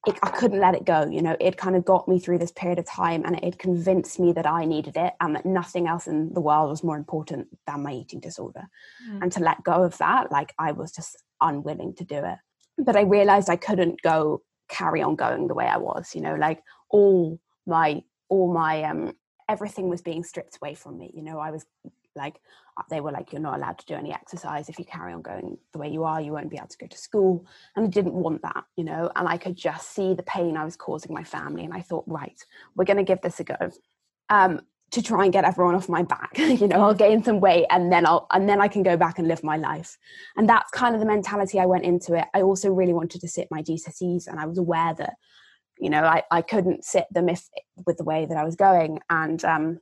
it, 0.06 0.19
I 0.23 0.31
couldn't 0.31 0.61
let 0.61 0.75
it 0.75 0.85
go. 0.85 1.06
You 1.11 1.20
know, 1.20 1.37
it 1.41 1.58
kind 1.58 1.76
of 1.76 1.85
got 1.85 2.08
me 2.08 2.19
through 2.19 2.38
this 2.38 2.52
period 2.52 2.79
of 2.79 2.87
time 2.87 3.23
and 3.25 3.38
it 3.44 3.58
convinced 3.58 4.19
me 4.19 4.32
that 4.32 4.47
I 4.47 4.64
needed 4.64 4.97
it 4.97 5.12
and 5.20 5.37
that 5.37 5.44
nothing 5.44 5.87
else 5.87 6.06
in 6.06 6.32
the 6.32 6.41
world 6.41 6.70
was 6.70 6.82
more 6.82 6.97
important 6.97 7.49
than 7.67 7.82
my 7.82 7.93
eating 7.93 8.20
disorder. 8.20 8.62
Mm. 9.08 9.23
And 9.23 9.32
to 9.32 9.41
let 9.41 9.62
go 9.62 9.82
of 9.82 9.99
that, 9.99 10.32
like 10.32 10.55
I 10.58 10.73
was 10.73 10.93
just 10.93 11.23
unwilling 11.41 11.94
to 11.97 12.05
do 12.05 12.17
it. 12.17 12.38
But 12.79 12.97
I 12.97 13.02
realized 13.02 13.50
I 13.50 13.56
couldn't 13.56 14.00
go 14.00 14.43
carry 14.70 15.02
on 15.02 15.17
going 15.17 15.49
the 15.49 15.55
way 15.55 15.67
I 15.67 15.76
was, 15.76 16.14
you 16.14 16.23
know, 16.23 16.35
like 16.35 16.62
all 16.88 17.38
my, 17.67 18.03
all 18.31 18.53
my, 18.53 18.85
um, 18.85 19.12
everything 19.50 19.91
was 19.91 20.00
being 20.00 20.25
stripped 20.25 20.56
away 20.62 20.75
from 20.75 20.96
me. 20.96 21.11
You 21.12 21.23
know, 21.23 21.38
I 21.38 21.50
was 21.50 21.67
like 22.16 22.40
uh, 22.76 22.82
they 22.90 23.00
were 23.00 23.12
like 23.12 23.32
you're 23.32 23.40
not 23.40 23.56
allowed 23.56 23.78
to 23.78 23.86
do 23.86 23.94
any 23.94 24.12
exercise. 24.12 24.68
If 24.68 24.78
you 24.78 24.84
carry 24.84 25.12
on 25.12 25.22
going 25.22 25.58
the 25.72 25.78
way 25.78 25.88
you 25.88 26.04
are 26.04 26.20
you 26.20 26.32
won't 26.32 26.50
be 26.50 26.56
able 26.56 26.68
to 26.68 26.78
go 26.78 26.86
to 26.86 26.98
school. 26.98 27.46
And 27.76 27.86
i 27.86 27.88
didn't 27.88 28.14
want 28.14 28.42
that 28.42 28.64
you 28.76 28.84
know? 28.84 29.10
And 29.17 29.29
i 29.29 29.36
could 29.36 29.56
just 29.56 29.93
see 29.93 30.14
the 30.14 30.22
pain 30.22 30.56
i 30.56 30.64
was 30.64 30.76
causing 30.76 31.14
my 31.14 31.24
family 31.24 31.64
and 31.64 31.74
i 31.74 31.81
thought 31.81 32.05
right 32.06 32.38
we're 32.74 32.84
going 32.84 32.96
to 32.96 33.02
give 33.05 33.20
this 33.20 33.40
a 33.40 33.44
go 33.44 33.56
um, 34.29 34.60
to 34.93 35.02
try 35.02 35.24
and 35.24 35.32
get 35.32 35.44
everyone 35.44 35.74
off 35.74 35.88
my 35.88 36.02
back 36.02 36.31
you 36.38 36.67
know? 36.67 36.82
I'll 36.82 36.94
gain 36.94 37.22
some 37.22 37.40
weight 37.40 37.67
and 37.70 37.93
then 37.93 38.06
i'll 38.06 38.26
and 38.32 38.48
then 38.48 38.60
i 38.60 38.69
can 38.69 38.82
go 38.82 38.96
back 38.96 39.19
and 39.19 39.29
live 39.29 39.44
my 39.44 39.56
life. 39.56 39.96
And 40.36 40.48
that's 40.48 40.70
kind 40.70 40.94
of 40.94 41.00
the 41.00 41.06
mentality 41.06 41.58
i 41.60 41.67
went 41.67 41.84
into 41.84 42.14
it. 42.14 42.26
I 42.34 42.43
also 42.43 42.70
really 42.70 42.93
wanted 42.93 43.20
to 43.20 43.29
sit 43.29 43.48
my 43.50 43.62
gcse's 43.62 44.26
and 44.26 44.40
i 44.40 44.46
was 44.46 44.58
aware 44.58 44.94
that 44.94 45.14
you 45.79 45.90
know 45.90 46.05
i, 46.05 46.22
I 46.31 46.43
couldn't 46.43 46.84
sit 46.84 47.06
them 47.10 47.29
if 47.29 47.48
with 47.86 47.96
the 47.96 48.05
way 48.05 48.26
that 48.26 48.36
i 48.36 48.44
was 48.44 48.56
going. 48.56 49.00
And 49.08 49.44
um, 49.44 49.81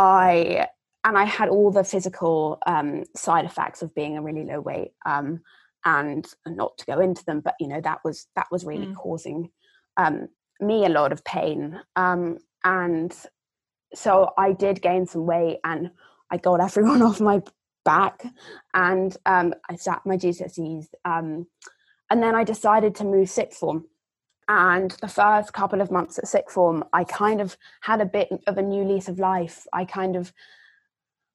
I 0.00 0.66
and 1.04 1.16
I 1.16 1.24
had 1.24 1.50
all 1.50 1.70
the 1.70 1.84
physical 1.84 2.58
um, 2.66 3.04
side 3.14 3.44
effects 3.44 3.82
of 3.82 3.94
being 3.94 4.16
a 4.16 4.22
really 4.22 4.44
low 4.44 4.60
weight, 4.60 4.92
um, 5.04 5.40
and 5.84 6.26
not 6.46 6.78
to 6.78 6.86
go 6.86 7.00
into 7.00 7.24
them, 7.26 7.40
but 7.40 7.54
you 7.60 7.68
know 7.68 7.82
that 7.82 8.00
was 8.02 8.26
that 8.34 8.46
was 8.50 8.64
really 8.64 8.86
mm. 8.86 8.94
causing 8.94 9.50
um, 9.98 10.28
me 10.58 10.86
a 10.86 10.88
lot 10.88 11.12
of 11.12 11.22
pain, 11.24 11.78
um, 11.96 12.38
and 12.64 13.14
so 13.94 14.32
I 14.38 14.52
did 14.52 14.80
gain 14.80 15.06
some 15.06 15.26
weight, 15.26 15.58
and 15.64 15.90
I 16.30 16.38
got 16.38 16.60
everyone 16.62 17.02
off 17.02 17.20
my 17.20 17.42
back, 17.84 18.24
and 18.72 19.14
um, 19.26 19.52
I 19.68 19.76
sat 19.76 20.00
my 20.06 20.16
GCSEs, 20.16 20.86
um, 21.04 21.46
and 22.08 22.22
then 22.22 22.34
I 22.34 22.44
decided 22.44 22.94
to 22.96 23.04
move 23.04 23.28
sixth 23.28 23.58
form 23.58 23.84
and 24.50 24.90
the 25.00 25.06
first 25.06 25.52
couple 25.52 25.80
of 25.80 25.92
months 25.92 26.18
at 26.18 26.26
sixth 26.26 26.56
form, 26.56 26.82
I 26.92 27.04
kind 27.04 27.40
of 27.40 27.56
had 27.82 28.00
a 28.00 28.04
bit 28.04 28.30
of 28.48 28.58
a 28.58 28.62
new 28.62 28.82
lease 28.82 29.06
of 29.06 29.20
life. 29.20 29.64
I 29.72 29.84
kind 29.84 30.16
of 30.16 30.32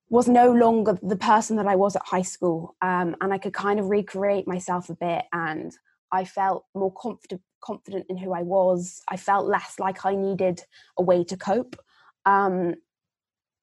was 0.09 0.27
no 0.27 0.51
longer 0.51 0.99
the 1.01 1.15
person 1.15 1.55
that 1.55 1.65
I 1.65 1.77
was 1.77 1.95
at 1.95 2.01
high 2.05 2.23
school. 2.23 2.75
Um, 2.81 3.15
and 3.21 3.33
I 3.33 3.37
could 3.37 3.53
kind 3.53 3.79
of 3.79 3.89
recreate 3.89 4.49
myself 4.49 4.89
a 4.89 4.95
bit. 4.95 5.23
And 5.31 5.71
I 6.11 6.25
felt 6.25 6.65
more 6.75 6.91
confident, 6.91 7.41
confident 7.63 8.05
in 8.09 8.17
who 8.17 8.33
I 8.33 8.41
was. 8.41 9.01
I 9.09 9.15
felt 9.15 9.47
less 9.47 9.79
like 9.79 10.05
I 10.05 10.13
needed 10.13 10.61
a 10.99 11.01
way 11.01 11.23
to 11.23 11.37
cope. 11.37 11.77
Um, 12.25 12.75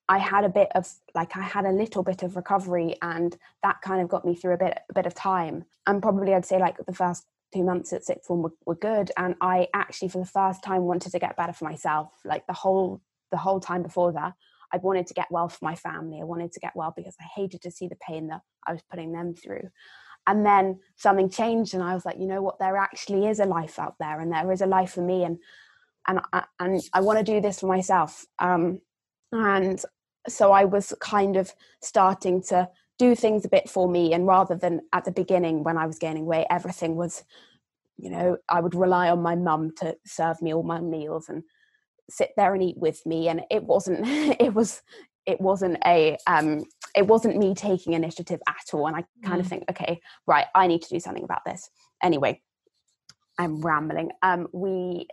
I 0.09 0.17
had 0.17 0.45
a 0.45 0.49
bit 0.49 0.69
of 0.75 0.89
like 1.15 1.37
I 1.37 1.43
had 1.43 1.67
a 1.67 1.73
little 1.73 2.03
bit 2.03 2.23
of 2.23 2.37
recovery, 2.37 2.97
and 3.03 3.37
that 3.63 3.83
kind 3.83 4.01
of 4.01 4.09
got 4.09 4.25
me 4.25 4.35
through 4.35 4.55
a 4.55 4.59
bit 4.59 4.79
a 4.89 4.95
bit 4.95 5.07
of 5.07 5.15
time. 5.15 5.65
And 5.87 6.01
probably 6.03 6.35
I'd 6.35 6.47
say 6.47 6.59
like 6.59 6.79
the 6.87 6.95
first 6.95 7.27
two 7.53 7.65
months 7.65 7.93
at 7.93 8.05
sixth 8.05 8.27
form 8.27 8.43
were, 8.43 8.53
were 8.67 8.75
good 8.75 9.11
and 9.17 9.35
i 9.41 9.69
actually 9.75 10.09
for 10.09 10.19
the 10.19 10.25
first 10.25 10.63
time 10.63 10.83
wanted 10.83 11.13
to 11.13 11.19
get 11.19 11.37
better 11.37 11.53
for 11.53 11.65
myself 11.65 12.13
like 12.25 12.47
the 12.47 12.53
whole 12.53 13.01
the 13.31 13.37
whole 13.37 13.61
time 13.61 13.83
before 13.83 14.13
that 14.13 14.35
I 14.73 14.79
wanted 14.79 15.07
to 15.09 15.15
get 15.15 15.31
well 15.31 15.49
for 15.49 15.59
my 15.63 15.75
family. 15.75 16.19
I 16.21 16.25
wanted 16.25 16.53
to 16.53 16.61
get 16.61 16.73
well 16.75 16.93
because 16.97 17.15
I 17.21 17.25
hated 17.37 17.61
to 17.63 17.71
see 17.71 17.89
the 17.89 17.97
pain 17.97 18.29
that 18.29 18.41
I 18.67 18.73
was 18.73 18.83
putting 18.91 19.13
them 19.13 19.35
through. 19.35 19.69
And 20.27 20.47
then 20.47 20.79
something 20.97 21.29
changed, 21.29 21.75
and 21.75 21.83
I 21.83 21.95
was 21.95 22.05
like, 22.05 22.19
you 22.19 22.27
know 22.27 22.43
what? 22.43 22.59
There 22.59 22.77
actually 22.77 23.27
is 23.27 23.41
a 23.41 23.45
life 23.45 23.79
out 23.79 23.97
there, 23.99 24.21
and 24.21 24.33
there 24.33 24.51
is 24.53 24.61
a 24.61 24.67
life 24.67 24.93
for 24.93 25.03
me, 25.03 25.25
and 25.25 25.39
and 26.07 26.21
I, 26.33 26.45
and 26.61 26.81
I 26.95 27.01
want 27.01 27.19
to 27.19 27.25
do 27.25 27.41
this 27.41 27.61
for 27.61 27.67
myself. 27.67 28.25
Um, 28.39 28.81
and 29.33 29.83
so 30.29 30.53
I 30.53 30.65
was 30.65 30.95
kind 31.01 31.37
of 31.37 31.53
starting 31.81 32.43
to 32.45 32.69
do 32.99 33.15
things 33.15 33.45
a 33.45 33.49
bit 33.49 33.69
for 33.69 33.89
me, 33.89 34.13
and 34.13 34.27
rather 34.27 34.57
than 34.57 34.81
at 34.93 35.05
the 35.05 35.13
beginning 35.13 35.65
when 35.65 35.79
I 35.79 35.87
was 35.87 35.99
gaining 35.99 36.27
weight, 36.27 36.47
everything 36.51 36.97
was, 36.97 37.25
you 37.97 38.11
know, 38.11 38.37
I 38.49 38.61
would 38.61 38.75
rely 38.75 39.11
on 39.11 39.23
my 39.23 39.35
mum 39.35 39.73
to 39.79 39.97
serve 40.07 40.41
me 40.43 40.55
all 40.55 40.63
my 40.63 40.81
meals 40.81 41.29
and 41.29 41.43
sit 42.11 42.31
there 42.37 42.55
and 42.55 42.63
eat 42.63 42.77
with 42.77 43.05
me 43.07 43.29
and 43.29 43.43
it 43.51 43.65
wasn't 43.65 44.01
it 44.07 44.55
was 44.55 44.83
it 45.27 45.41
wasn't 45.41 45.79
a 45.87 46.17
um 46.27 46.65
it 46.95 47.07
wasn't 47.07 47.37
me 47.37 47.55
taking 47.55 47.95
initiative 47.95 48.41
at 48.49 48.75
all 48.75 48.87
and 48.87 48.97
i 48.97 49.05
kind 49.25 49.41
mm. 49.41 49.45
of 49.45 49.47
think 49.47 49.65
okay 49.71 50.01
right 50.27 50.47
i 50.55 50.67
need 50.67 50.83
to 50.83 50.89
do 50.89 51.01
something 51.01 51.25
about 51.25 51.45
this 51.45 51.71
anyway 52.03 52.41
i'm 53.39 53.61
rambling 53.61 54.11
um 54.23 54.47
we 54.53 55.07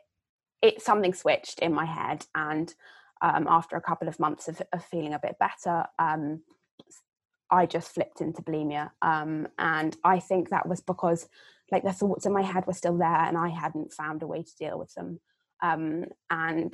it 0.61 0.81
something 0.81 1.13
switched 1.13 1.59
in 1.59 1.73
my 1.73 1.85
head 1.85 2.25
and 2.35 2.73
um 3.21 3.47
after 3.49 3.75
a 3.75 3.81
couple 3.81 4.07
of 4.07 4.19
months 4.19 4.47
of, 4.47 4.61
of 4.73 4.83
feeling 4.83 5.13
a 5.13 5.19
bit 5.19 5.35
better 5.39 5.85
um 5.99 6.41
i 7.51 7.65
just 7.65 7.93
flipped 7.93 8.21
into 8.21 8.41
bulimia 8.41 8.91
um 9.01 9.47
and 9.57 9.97
i 10.03 10.19
think 10.19 10.49
that 10.49 10.67
was 10.67 10.81
because 10.81 11.27
like 11.71 11.83
the 11.83 11.93
thoughts 11.93 12.25
in 12.25 12.33
my 12.33 12.41
head 12.41 12.65
were 12.65 12.73
still 12.73 12.97
there 12.97 13.07
and 13.07 13.37
i 13.37 13.49
hadn't 13.49 13.93
found 13.93 14.23
a 14.23 14.27
way 14.27 14.41
to 14.43 14.55
deal 14.57 14.77
with 14.77 14.93
them 14.95 15.19
um, 15.61 16.05
and 16.29 16.73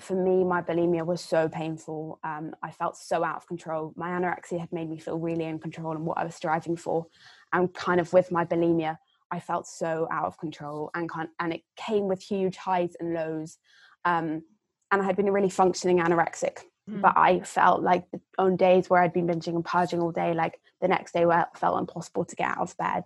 for 0.00 0.14
me, 0.14 0.42
my 0.44 0.62
bulimia 0.62 1.04
was 1.04 1.20
so 1.20 1.48
painful. 1.48 2.18
Um, 2.24 2.54
I 2.62 2.70
felt 2.70 2.96
so 2.96 3.22
out 3.22 3.36
of 3.36 3.46
control. 3.46 3.92
My 3.96 4.10
anorexia 4.10 4.60
had 4.60 4.72
made 4.72 4.88
me 4.88 4.98
feel 4.98 5.18
really 5.18 5.44
in 5.44 5.58
control 5.58 5.92
and 5.92 6.06
what 6.06 6.18
I 6.18 6.24
was 6.24 6.34
striving 6.34 6.76
for. 6.76 7.06
And 7.52 7.72
kind 7.74 8.00
of 8.00 8.12
with 8.12 8.32
my 8.32 8.44
bulimia, 8.44 8.96
I 9.30 9.40
felt 9.40 9.66
so 9.66 10.08
out 10.10 10.26
of 10.26 10.38
control 10.38 10.90
and 10.94 11.10
kind, 11.10 11.28
and 11.40 11.52
it 11.52 11.62
came 11.76 12.08
with 12.08 12.22
huge 12.22 12.56
highs 12.56 12.96
and 13.00 13.12
lows. 13.12 13.58
Um, 14.04 14.42
and 14.90 15.02
I 15.02 15.04
had 15.04 15.16
been 15.16 15.28
a 15.28 15.32
really 15.32 15.50
functioning 15.50 15.98
anorexic, 15.98 16.58
mm. 16.88 17.00
but 17.00 17.14
I 17.16 17.40
felt 17.40 17.82
like 17.82 18.04
on 18.38 18.56
days 18.56 18.88
where 18.88 19.02
I'd 19.02 19.12
been 19.12 19.26
binging 19.26 19.54
and 19.54 19.64
purging 19.64 20.00
all 20.00 20.12
day, 20.12 20.34
like 20.34 20.60
the 20.80 20.88
next 20.88 21.12
day 21.12 21.26
where 21.26 21.40
it 21.42 21.58
felt 21.58 21.78
impossible 21.78 22.24
to 22.24 22.36
get 22.36 22.48
out 22.48 22.58
of 22.58 22.76
bed. 22.76 23.04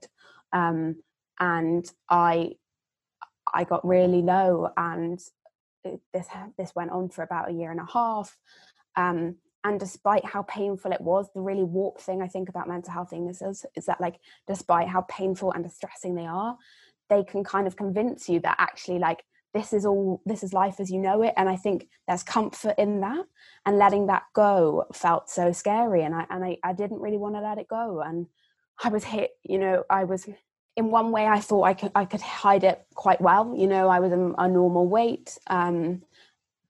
Um, 0.53 0.97
and 1.39 1.85
I 2.09 2.53
I 3.53 3.65
got 3.65 3.87
really 3.87 4.23
low, 4.23 4.71
and 4.77 5.21
this 5.85 6.27
this 6.59 6.75
went 6.75 6.91
on 6.91 7.09
for 7.09 7.23
about 7.23 7.51
a 7.51 7.53
year 7.53 7.71
and 7.71 7.81
a 7.81 7.87
half. 7.93 8.37
Um, 8.97 9.37
and 9.67 9.81
despite 9.81 10.25
how 10.25 10.43
painful 10.43 10.93
it 10.93 11.01
was, 11.01 11.29
the 11.35 11.41
really 11.41 11.65
warped 11.65 12.01
thing 12.01 12.23
I 12.23 12.29
think 12.29 12.49
about 12.49 12.69
mental 12.69 12.93
health 12.93 13.13
illnesses 13.13 13.67
is 13.75 13.87
that, 13.87 14.01
like, 14.01 14.21
despite 14.47 14.87
how 14.87 15.01
painful 15.03 15.53
and 15.53 15.65
distressing 15.65 16.15
they 16.15 16.27
are, 16.27 16.57
they 17.11 17.25
can 17.25 17.43
kind 17.43 17.67
of 17.67 17.75
convince 17.75 18.29
you 18.29 18.39
that 18.41 18.55
actually, 18.61 19.01
like, 19.01 19.25
this 19.57 19.73
is 19.73 19.87
all 19.87 20.21
this 20.27 20.43
is 20.43 20.53
life 20.53 20.81
as 20.81 20.91
you 20.91 20.99
know 20.99 21.23
it. 21.23 21.35
And 21.37 21.49
i 21.49 21.57
think 21.57 21.89
there's 22.07 22.23
comfort 22.23 22.75
in 22.79 23.01
that. 23.01 23.25
And 23.65 23.79
letting 23.79 24.07
that 24.07 24.25
go 24.35 24.85
felt 24.93 25.29
so 25.29 25.53
scary. 25.53 26.03
And 26.03 26.15
i 26.15 26.27
and 26.31 26.45
i, 26.45 26.59
I 26.63 26.73
didn't 26.73 27.01
really 27.01 27.19
want 27.19 27.35
to 27.37 27.41
let 27.41 27.59
it 27.59 27.69
go. 27.69 28.01
And 28.01 28.27
i 28.85 28.89
was 28.89 29.05
hit 29.05 29.31
you 29.43 29.59
know 29.59 29.85
i 29.89 30.05
was 30.05 30.29
in 30.77 30.91
one 30.91 31.11
way 31.11 31.27
I 31.27 31.41
thought 31.41 31.63
I 31.63 31.75
could 31.75 31.93
I 31.95 32.05
could 32.05 32.21
hide 32.21 32.63
it 32.63 32.85
quite 32.95 33.21
well. 33.21 33.55
You 33.57 33.67
know, 33.67 33.89
I 33.89 33.99
was 33.99 34.13
a, 34.13 34.35
a 34.39 34.49
normal 34.49 34.87
weight. 34.87 35.39
Um, 35.47 36.03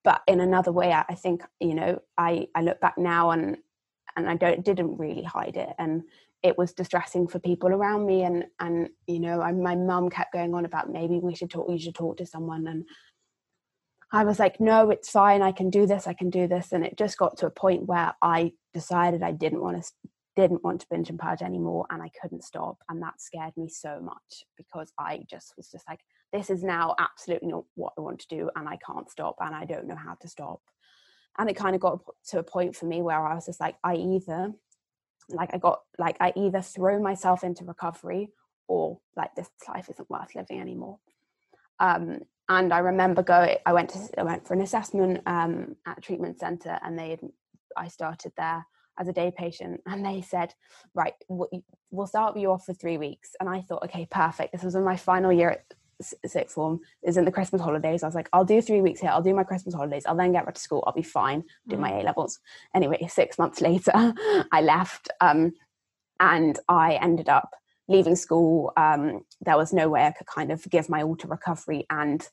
but 0.04 0.22
in 0.28 0.38
another 0.38 0.70
way, 0.70 0.92
I, 0.92 1.04
I, 1.08 1.14
think 1.14 1.42
you 1.58 1.74
know 1.74 2.00
I 2.16 2.46
I 2.54 2.62
look 2.62 2.80
back 2.80 2.96
now 2.96 3.32
and 3.32 3.56
and 4.16 4.28
I 4.28 4.36
don't 4.36 4.64
didn't 4.64 4.96
really 4.96 5.24
hide 5.24 5.56
it, 5.56 5.74
and 5.78 6.04
it 6.42 6.56
was 6.58 6.72
distressing 6.72 7.28
for 7.28 7.38
people 7.38 7.70
around 7.70 8.06
me. 8.06 8.22
And 8.22 8.44
and 8.60 8.88
you 9.06 9.20
know, 9.20 9.40
I, 9.40 9.52
my 9.52 9.76
mum 9.76 10.10
kept 10.10 10.32
going 10.32 10.54
on 10.54 10.64
about 10.64 10.90
maybe 10.90 11.18
we 11.18 11.34
should 11.34 11.50
talk. 11.50 11.70
You 11.70 11.78
should 11.78 11.94
talk 11.94 12.18
to 12.18 12.26
someone. 12.26 12.66
And 12.66 12.84
I 14.12 14.24
was 14.24 14.38
like, 14.38 14.60
no, 14.60 14.90
it's 14.90 15.10
fine. 15.10 15.42
I 15.42 15.52
can 15.52 15.70
do 15.70 15.86
this. 15.86 16.06
I 16.06 16.12
can 16.12 16.30
do 16.30 16.46
this. 16.46 16.72
And 16.72 16.84
it 16.84 16.96
just 16.96 17.18
got 17.18 17.38
to 17.38 17.46
a 17.46 17.50
point 17.50 17.86
where 17.86 18.14
I 18.22 18.52
decided 18.72 19.22
I 19.22 19.32
didn't 19.32 19.62
want 19.62 19.82
to 19.82 19.90
didn't 20.36 20.62
want 20.62 20.82
to 20.82 20.86
binge 20.90 21.08
and 21.08 21.18
purge 21.18 21.40
anymore 21.40 21.86
and 21.90 22.02
I 22.02 22.10
couldn't 22.20 22.44
stop. 22.44 22.76
And 22.88 23.02
that 23.02 23.20
scared 23.20 23.56
me 23.56 23.68
so 23.68 24.00
much 24.00 24.44
because 24.56 24.92
I 24.98 25.22
just 25.28 25.54
was 25.56 25.70
just 25.70 25.88
like, 25.88 26.00
this 26.32 26.50
is 26.50 26.62
now 26.62 26.94
absolutely 26.98 27.48
not 27.48 27.64
what 27.74 27.94
I 27.96 28.02
want 28.02 28.20
to 28.20 28.28
do 28.28 28.50
and 28.54 28.68
I 28.68 28.78
can't 28.86 29.10
stop 29.10 29.36
and 29.40 29.54
I 29.54 29.64
don't 29.64 29.86
know 29.86 29.96
how 29.96 30.14
to 30.20 30.28
stop. 30.28 30.60
And 31.38 31.48
it 31.48 31.56
kind 31.56 31.74
of 31.74 31.80
got 31.80 32.00
to 32.28 32.38
a 32.38 32.42
point 32.42 32.76
for 32.76 32.84
me 32.84 33.02
where 33.02 33.26
I 33.26 33.34
was 33.34 33.46
just 33.46 33.60
like, 33.60 33.76
I 33.82 33.94
either, 33.94 34.52
like, 35.28 35.50
I 35.52 35.58
got, 35.58 35.80
like, 35.98 36.16
I 36.20 36.32
either 36.36 36.60
throw 36.60 37.00
myself 37.00 37.44
into 37.44 37.64
recovery 37.64 38.30
or 38.68 38.98
like 39.16 39.34
this 39.34 39.48
life 39.68 39.88
isn't 39.90 40.10
worth 40.10 40.34
living 40.34 40.60
anymore. 40.60 40.98
Um, 41.78 42.20
and 42.48 42.72
I 42.72 42.78
remember 42.78 43.22
going, 43.22 43.56
I 43.64 43.72
went 43.72 43.90
to, 43.90 44.08
I 44.18 44.22
went 44.22 44.46
for 44.46 44.54
an 44.54 44.60
assessment 44.60 45.20
um, 45.26 45.76
at 45.86 46.02
treatment 46.02 46.38
center 46.40 46.78
and 46.82 46.98
they, 46.98 47.18
I 47.76 47.88
started 47.88 48.32
there 48.36 48.64
as 48.98 49.08
a 49.08 49.12
day 49.12 49.32
patient 49.36 49.80
and 49.86 50.04
they 50.04 50.22
said 50.22 50.54
right 50.94 51.14
we'll 51.28 52.06
start 52.06 52.36
you 52.36 52.50
off 52.50 52.64
for 52.64 52.72
three 52.72 52.96
weeks 52.96 53.30
and 53.40 53.48
i 53.48 53.60
thought 53.60 53.82
okay 53.82 54.06
perfect 54.10 54.52
this 54.52 54.62
was 54.62 54.74
in 54.74 54.84
my 54.84 54.96
final 54.96 55.32
year 55.32 55.50
at 55.50 55.64
sixth 56.00 56.54
form 56.54 56.80
is 57.02 57.16
in 57.16 57.24
the 57.24 57.32
christmas 57.32 57.62
holidays. 57.62 58.02
I 58.02 58.06
was 58.06 58.14
like 58.14 58.28
i'll 58.32 58.44
do 58.44 58.60
three 58.60 58.80
weeks 58.80 59.00
here. 59.00 59.10
I'll 59.10 59.22
do 59.22 59.34
my 59.34 59.44
christmas 59.44 59.74
holidays. 59.74 60.04
I'll 60.06 60.16
then 60.16 60.32
get 60.32 60.44
back 60.44 60.54
to 60.54 60.60
school. 60.60 60.84
I'll 60.86 60.92
be 60.92 61.02
fine. 61.02 61.44
Do 61.68 61.76
mm. 61.76 61.80
my 61.80 62.00
a 62.00 62.02
levels. 62.02 62.38
Anyway 62.74 63.06
six 63.08 63.38
months 63.38 63.60
later 63.68 64.14
i 64.52 64.60
left 64.60 65.08
um, 65.20 65.52
and 66.20 66.58
i 66.68 66.94
ended 66.94 67.28
up 67.28 67.50
leaving 67.88 68.16
school. 68.16 68.72
Um, 68.76 69.24
there 69.40 69.56
was 69.56 69.72
no 69.72 69.88
way 69.88 70.04
i 70.06 70.10
could 70.10 70.26
kind 70.26 70.50
of 70.50 70.62
give 70.70 70.88
my 70.88 71.02
all 71.02 71.16
to 71.16 71.28
recovery 71.28 71.86
and 71.90 72.26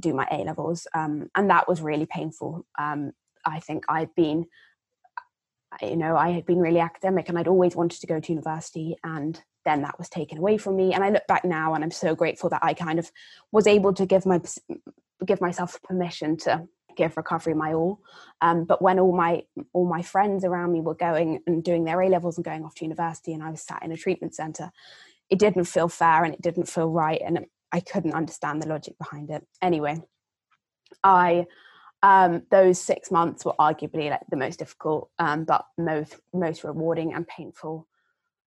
do 0.00 0.14
my 0.14 0.26
a 0.30 0.38
levels. 0.44 0.86
Um, 0.94 1.30
and 1.34 1.50
that 1.50 1.68
was 1.68 1.82
really 1.82 2.06
painful. 2.06 2.66
Um, 2.78 3.12
i 3.44 3.58
think 3.58 3.84
i'd 3.88 4.14
been 4.14 4.46
you 5.80 5.96
know, 5.96 6.16
I 6.16 6.30
had 6.30 6.46
been 6.46 6.58
really 6.58 6.80
academic 6.80 7.28
and 7.28 7.38
I'd 7.38 7.48
always 7.48 7.74
wanted 7.74 8.00
to 8.00 8.06
go 8.06 8.20
to 8.20 8.32
university 8.32 8.96
and 9.04 9.40
then 9.64 9.82
that 9.82 9.98
was 9.98 10.08
taken 10.08 10.38
away 10.38 10.58
from 10.58 10.76
me. 10.76 10.92
And 10.92 11.04
I 11.04 11.10
look 11.10 11.26
back 11.26 11.44
now 11.44 11.74
and 11.74 11.84
I'm 11.84 11.90
so 11.90 12.14
grateful 12.14 12.50
that 12.50 12.64
I 12.64 12.74
kind 12.74 12.98
of 12.98 13.10
was 13.50 13.66
able 13.66 13.92
to 13.94 14.06
give 14.06 14.26
my 14.26 14.40
give 15.24 15.40
myself 15.40 15.80
permission 15.82 16.36
to 16.36 16.66
give 16.96 17.16
recovery 17.16 17.54
my 17.54 17.72
all. 17.72 18.00
Um, 18.40 18.64
but 18.64 18.82
when 18.82 18.98
all 18.98 19.16
my 19.16 19.42
all 19.72 19.86
my 19.86 20.02
friends 20.02 20.44
around 20.44 20.72
me 20.72 20.80
were 20.80 20.94
going 20.94 21.40
and 21.46 21.62
doing 21.62 21.84
their 21.84 22.00
A 22.02 22.08
levels 22.08 22.36
and 22.36 22.44
going 22.44 22.64
off 22.64 22.74
to 22.76 22.84
university, 22.84 23.32
and 23.32 23.42
I 23.42 23.50
was 23.50 23.62
sat 23.62 23.82
in 23.82 23.92
a 23.92 23.96
treatment 23.96 24.34
center, 24.34 24.70
it 25.30 25.38
didn't 25.38 25.64
feel 25.64 25.88
fair 25.88 26.24
and 26.24 26.34
it 26.34 26.42
didn't 26.42 26.68
feel 26.68 26.90
right, 26.90 27.20
and 27.24 27.46
I 27.72 27.80
couldn't 27.80 28.14
understand 28.14 28.62
the 28.62 28.68
logic 28.68 28.98
behind 28.98 29.30
it. 29.30 29.46
Anyway, 29.60 30.02
I 31.02 31.46
um, 32.02 32.42
those 32.50 32.80
six 32.80 33.10
months 33.10 33.44
were 33.44 33.54
arguably 33.58 34.10
like 34.10 34.26
the 34.28 34.36
most 34.36 34.58
difficult, 34.58 35.10
um, 35.18 35.44
but 35.44 35.64
most 35.78 36.16
most 36.34 36.64
rewarding 36.64 37.14
and 37.14 37.26
painful 37.26 37.86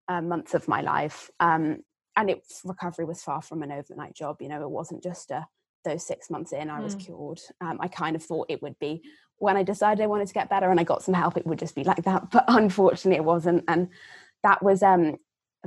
uh, 0.07 0.21
months 0.21 0.53
of 0.53 0.67
my 0.67 0.81
life. 0.81 1.29
Um, 1.39 1.79
and 2.17 2.29
its 2.29 2.61
recovery 2.63 3.05
was 3.05 3.21
far 3.21 3.41
from 3.41 3.61
an 3.61 3.71
overnight 3.71 4.15
job. 4.15 4.37
You 4.41 4.49
know, 4.49 4.61
it 4.61 4.69
wasn't 4.69 5.03
just 5.03 5.31
a 5.31 5.47
those 5.83 6.05
six 6.05 6.31
months 6.31 6.51
in 6.51 6.71
I 6.71 6.79
was 6.79 6.95
mm. 6.95 7.05
cured. 7.05 7.39
Um, 7.61 7.77
I 7.79 7.87
kind 7.87 8.15
of 8.15 8.23
thought 8.23 8.47
it 8.49 8.61
would 8.63 8.79
be 8.79 9.03
when 9.37 9.55
I 9.55 9.63
decided 9.63 10.03
I 10.03 10.07
wanted 10.07 10.27
to 10.27 10.33
get 10.33 10.49
better 10.49 10.71
and 10.71 10.79
I 10.79 10.83
got 10.83 11.03
some 11.03 11.13
help, 11.13 11.37
it 11.37 11.45
would 11.45 11.59
just 11.59 11.75
be 11.75 11.83
like 11.83 12.03
that. 12.03 12.23
But 12.31 12.45
unfortunately, 12.47 13.17
it 13.17 13.23
wasn't. 13.23 13.63
And 13.67 13.89
that 14.43 14.63
was 14.63 14.81
um, 14.81 15.17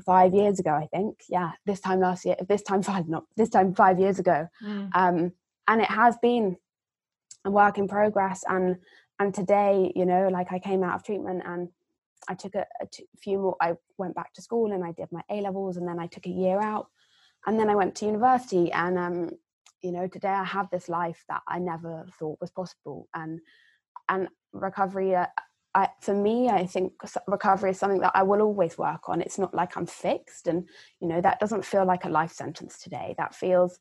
five 0.04 0.34
years 0.34 0.58
ago, 0.58 0.72
I 0.72 0.86
think. 0.86 1.22
Yeah, 1.28 1.52
this 1.66 1.80
time 1.80 2.00
last 2.00 2.24
year, 2.24 2.36
this 2.48 2.62
time 2.62 2.82
five, 2.82 3.08
not 3.08 3.24
this 3.36 3.50
time 3.50 3.74
five 3.74 4.00
years 4.00 4.18
ago. 4.18 4.48
Mm. 4.64 4.90
Um, 4.94 5.32
and 5.68 5.80
it 5.80 5.90
has 5.90 6.16
been 6.20 6.56
a 7.44 7.50
work 7.50 7.78
in 7.78 7.88
progress 7.88 8.42
and 8.48 8.76
and 9.18 9.34
today 9.34 9.92
you 9.94 10.04
know 10.04 10.28
like 10.28 10.52
i 10.52 10.58
came 10.58 10.82
out 10.82 10.94
of 10.94 11.04
treatment 11.04 11.42
and 11.44 11.68
i 12.28 12.34
took 12.34 12.54
a, 12.54 12.66
few 13.20 13.38
more 13.38 13.56
i 13.60 13.74
went 13.96 14.14
back 14.14 14.32
to 14.32 14.42
school 14.42 14.72
and 14.72 14.84
i 14.84 14.92
did 14.92 15.08
my 15.10 15.22
a 15.30 15.40
levels 15.40 15.76
and 15.76 15.88
then 15.88 15.98
i 15.98 16.06
took 16.06 16.26
a 16.26 16.30
year 16.30 16.60
out. 16.60 16.88
And 17.46 17.58
then 17.58 17.70
i 17.70 17.74
went 17.74 17.94
to 17.96 18.06
university 18.06 18.70
and 18.72 18.98
um 18.98 19.30
you 19.80 19.92
know 19.92 20.06
today 20.06 20.28
i 20.28 20.44
have 20.44 20.70
this 20.70 20.88
life 20.88 21.24
that 21.28 21.42
i 21.48 21.58
never 21.58 22.06
thought 22.18 22.40
was 22.40 22.50
possible. 22.50 23.08
And 23.14 23.40
and 24.08 24.28
recovery 24.52 25.14
uh, 25.14 25.26
I, 25.74 25.88
for 26.00 26.14
me 26.14 26.48
i 26.48 26.66
think 26.66 26.92
recovery 27.26 27.70
is 27.70 27.78
something 27.78 28.00
that 28.00 28.12
i 28.14 28.22
will 28.22 28.42
always 28.42 28.78
work 28.78 29.08
on. 29.08 29.20
It's 29.20 29.38
not 29.38 29.54
like 29.54 29.76
i'm 29.76 29.86
fixed 29.86 30.46
and 30.48 30.68
you 31.00 31.08
know 31.08 31.20
that 31.20 31.40
doesn't 31.40 31.64
feel 31.64 31.84
like 31.84 32.04
a 32.04 32.10
life 32.10 32.32
sentence 32.32 32.78
today. 32.78 33.14
That 33.18 33.34
feels 33.34 33.78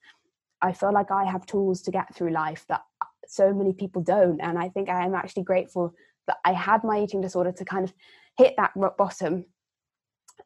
i 0.62 0.72
feel 0.72 0.92
like 0.92 1.12
i 1.12 1.24
have 1.24 1.46
tools 1.46 1.82
to 1.84 1.92
get 1.92 2.14
through 2.16 2.32
life 2.32 2.66
that 2.68 2.82
so 3.28 3.54
many 3.54 3.74
people 3.74 4.02
don't. 4.02 4.40
And 4.42 4.58
I 4.58 4.70
think 4.70 4.90
I 4.90 5.06
am 5.06 5.16
actually 5.16 5.44
grateful 5.44 5.94
that 6.28 6.38
I 6.46 6.54
had 6.54 6.84
my 6.84 7.00
eating 7.00 7.22
disorder 7.22 7.52
to 7.52 7.66
kind 7.66 7.84
of 7.84 7.94
hit 8.38 8.54
that 8.58 8.72
rock 8.76 8.98
bottom 8.98 9.46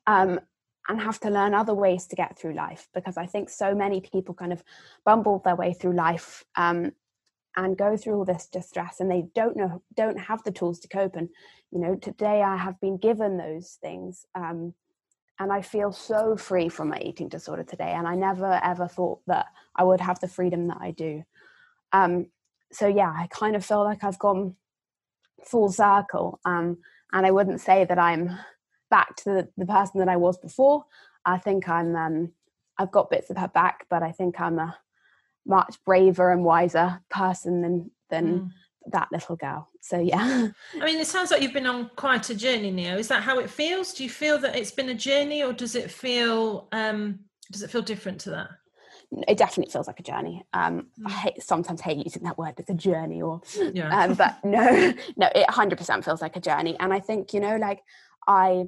um, 0.08 0.40
and 0.88 1.02
have 1.02 1.20
to 1.22 1.30
learn 1.30 1.54
other 1.54 1.74
ways 1.74 2.08
to 2.08 2.16
get 2.16 2.38
through 2.38 2.54
life 2.54 2.88
because 2.94 3.18
I 3.18 3.26
think 3.26 3.50
so 3.50 3.76
many 3.76 4.02
people 4.02 4.34
kind 4.34 4.54
of 4.54 4.64
bumble 5.06 5.42
their 5.44 5.56
way 5.56 5.74
through 5.74 5.96
life 5.96 6.44
um, 6.56 6.92
and 7.56 7.78
go 7.78 7.98
through 7.98 8.16
all 8.16 8.26
this 8.26 8.48
distress 8.48 9.00
and 9.00 9.12
they 9.12 9.26
don't 9.36 9.58
know 9.58 9.82
don't 9.96 10.20
have 10.20 10.44
the 10.44 10.52
tools 10.52 10.80
to 10.80 10.88
cope. 10.88 11.16
And 11.16 11.30
you 11.72 11.80
know 11.80 11.96
today 11.96 12.42
i 12.42 12.58
have 12.58 12.80
been 12.80 12.98
given 12.98 13.38
those 13.38 13.78
things 13.82 14.26
um, 14.36 14.74
and 15.40 15.52
i 15.52 15.62
feel 15.62 15.92
so 15.92 16.36
free 16.38 16.70
from 16.70 16.90
my 16.90 17.00
eating 17.00 17.30
disorder 17.30 17.64
today. 17.64 17.92
And 17.92 18.08
i 18.08 18.16
never 18.16 18.60
ever 18.64 18.88
thought 18.88 19.20
that 19.28 19.48
i 19.76 19.84
would 19.84 20.02
have 20.02 20.20
the 20.20 20.28
freedom 20.28 20.68
that 20.68 20.78
i 20.82 20.92
do. 20.92 21.24
Um, 21.94 22.28
so 22.72 22.88
yeah 22.88 23.10
i 23.10 23.28
kind 23.30 23.56
of 23.56 23.66
feel 23.66 23.84
like 23.84 24.04
i've 24.04 24.20
gone 24.20 24.56
full 25.46 25.72
circle 25.72 26.40
um, 26.46 26.78
and 27.14 27.26
i 27.26 27.32
wouldn't 27.32 27.62
say 27.62 27.86
that 27.86 28.00
i'm 28.00 28.38
back 28.90 29.16
to 29.16 29.26
the, 29.26 29.50
the 29.58 29.66
person 29.66 30.00
that 30.00 30.10
i 30.10 30.18
was 30.18 30.38
before 30.38 30.84
i 31.26 31.38
think 31.38 31.68
i'm 31.70 31.96
um, 31.96 32.32
i've 32.78 32.92
got 32.92 33.10
bits 33.10 33.30
of 33.30 33.38
her 33.38 33.48
back 33.48 33.86
but 33.90 34.04
i 34.04 34.12
think 34.12 34.40
i'm 34.40 34.60
a 34.60 34.78
much 35.46 35.78
braver 35.86 36.32
and 36.32 36.44
wiser 36.44 37.02
person 37.10 37.62
than 37.62 37.92
than 38.10 38.40
mm. 38.40 38.50
that 38.88 39.08
little 39.12 39.36
girl. 39.36 39.70
So 39.82 40.00
yeah. 40.00 40.50
I 40.82 40.86
mean, 40.86 41.00
it 41.00 41.08
sounds 41.08 41.32
like 41.32 41.42
you've 41.42 41.54
been 41.54 41.66
on 41.66 41.90
quite 41.96 42.30
a 42.30 42.36
journey, 42.36 42.72
Nia. 42.72 42.98
Is 42.98 43.08
that 43.08 43.24
how 43.24 43.40
it 43.40 43.50
feels? 43.50 43.94
Do 43.94 44.04
you 44.04 44.10
feel 44.10 44.38
that 44.40 44.56
it's 44.56 44.72
been 44.72 44.90
a 44.90 44.96
journey, 44.96 45.44
or 45.44 45.54
does 45.54 45.76
it 45.76 45.90
feel 45.90 46.68
um, 46.72 47.20
does 47.52 47.64
it 47.64 47.72
feel 47.72 47.82
different 47.82 48.20
to 48.22 48.30
that? 48.32 48.50
It 49.28 49.38
definitely 49.38 49.72
feels 49.72 49.88
like 49.88 50.00
a 50.00 50.04
journey. 50.04 50.44
Um, 50.54 50.88
mm. 51.00 51.08
I 51.08 51.12
hate, 51.12 51.44
sometimes 51.44 51.82
hate 51.82 51.98
using 51.98 52.24
that 52.24 52.38
word. 52.38 52.54
It's 52.58 52.70
a 52.70 52.74
journey, 52.74 53.22
or 53.22 53.42
yeah. 53.74 54.04
um, 54.04 54.14
but 54.14 54.38
no, 54.44 54.94
no, 55.18 55.30
it 55.36 55.48
100% 55.48 56.06
feels 56.06 56.22
like 56.22 56.36
a 56.36 56.40
journey. 56.40 56.78
And 56.80 56.94
I 56.94 57.00
think 57.00 57.34
you 57.34 57.40
know, 57.40 57.58
like 57.58 57.84
I 58.28 58.66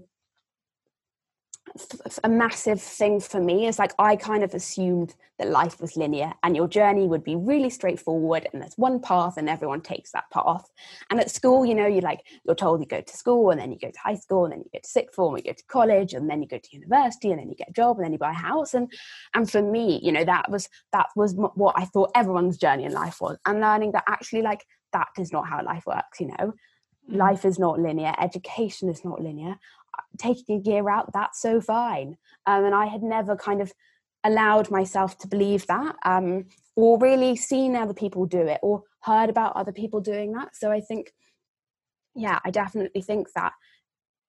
a 2.24 2.30
massive 2.30 2.82
thing 2.82 3.20
for 3.20 3.40
me 3.40 3.68
is 3.68 3.80
like 3.80 3.94
I 3.98 4.16
kind 4.16 4.44
of 4.44 4.54
assumed 4.54 5.16
that 5.40 5.50
life 5.50 5.82
was 5.82 5.98
linear 5.98 6.34
and 6.44 6.56
your 6.56 6.68
journey 6.68 7.08
would 7.08 7.24
be 7.24 7.36
really 7.36 7.70
straightforward 7.70 8.48
and 8.52 8.62
there's 8.62 8.78
one 8.78 9.00
path 9.00 9.38
and 9.38 9.50
everyone 9.50 9.82
takes 9.82 10.12
that 10.12 10.30
path. 10.32 10.70
And 11.10 11.20
at 11.20 11.32
school, 11.32 11.66
you 11.66 11.74
know, 11.74 11.88
you 11.88 12.02
like 12.02 12.22
you're 12.46 12.56
told 12.56 12.80
you 12.80 12.86
go 12.86 13.02
to 13.02 13.18
school 13.18 13.50
and 13.50 13.60
then 13.60 13.72
you 13.72 13.80
go 13.80 13.90
to 13.90 14.00
high 14.00 14.16
school 14.16 14.46
and 14.46 14.54
then 14.54 14.60
you 14.60 14.70
go 14.72 14.80
to 14.80 14.88
sixth 14.88 15.16
form, 15.16 15.36
and 15.36 15.44
you 15.44 15.52
go 15.52 15.56
to 15.56 15.66
college 15.66 16.14
and 16.14 16.30
then 16.30 16.42
you 16.42 16.48
go 16.48 16.60
to 16.60 16.70
university 16.76 17.32
and 17.32 17.40
then 17.40 17.50
you 17.50 17.56
get 17.56 17.70
a 17.70 17.74
job 17.74 17.98
and 17.98 18.06
then 18.06 18.14
you 18.14 18.20
buy 18.20 18.32
a 18.32 18.34
house. 18.34 18.74
And 18.74 18.92
and 19.34 19.50
for 19.50 19.62
me, 19.62 20.00
you 20.04 20.12
know, 20.12 20.24
that 20.24 20.52
was 20.52 20.70
that 20.92 21.08
was 21.16 21.34
what 21.34 21.76
I 21.78 21.86
thought 21.86 22.12
everyone's 22.16 22.58
journey 22.58 22.84
in 22.84 22.94
life 22.94 23.20
was. 23.20 23.38
And 23.46 23.62
learning 23.62 23.94
that 23.94 24.04
actually 24.08 24.44
like 24.44 24.64
that 24.92 25.10
is 25.18 25.32
not 25.32 25.48
how 25.48 25.64
life 25.64 25.86
works, 25.88 26.20
you 26.20 26.28
know. 26.28 26.54
Mm. 27.12 27.18
Life 27.18 27.46
is 27.46 27.60
not 27.60 27.80
linear, 27.80 28.14
education 28.20 28.90
is 28.90 29.04
not 29.04 29.22
linear. 29.22 29.58
Taking 30.18 30.60
a 30.60 30.70
year 30.70 30.90
out 30.90 31.12
that's 31.14 31.42
so 31.42 31.62
fine. 31.62 32.18
Um, 32.46 32.66
and 32.66 32.76
i 32.76 32.88
had 32.88 33.04
never 33.04 33.36
kind 33.36 33.62
of 33.62 33.72
allowed 34.24 34.72
myself 34.72 35.18
to 35.20 35.28
believe 35.28 35.68
that 35.68 35.96
um, 36.06 36.46
or 36.76 36.98
really 36.98 37.36
seen 37.36 37.76
other 37.76 37.94
people 37.94 38.26
do 38.26 38.42
it 38.42 38.60
or 38.64 38.84
heard 39.02 39.30
about 39.30 39.56
other 39.56 39.72
people 39.72 40.00
doing 40.00 40.32
that. 40.34 40.56
So 40.56 40.72
i 40.72 40.80
think 40.80 41.12
yeah 42.16 42.40
i 42.46 42.52
definitely 42.52 43.02
think 43.02 43.28
that 43.34 43.54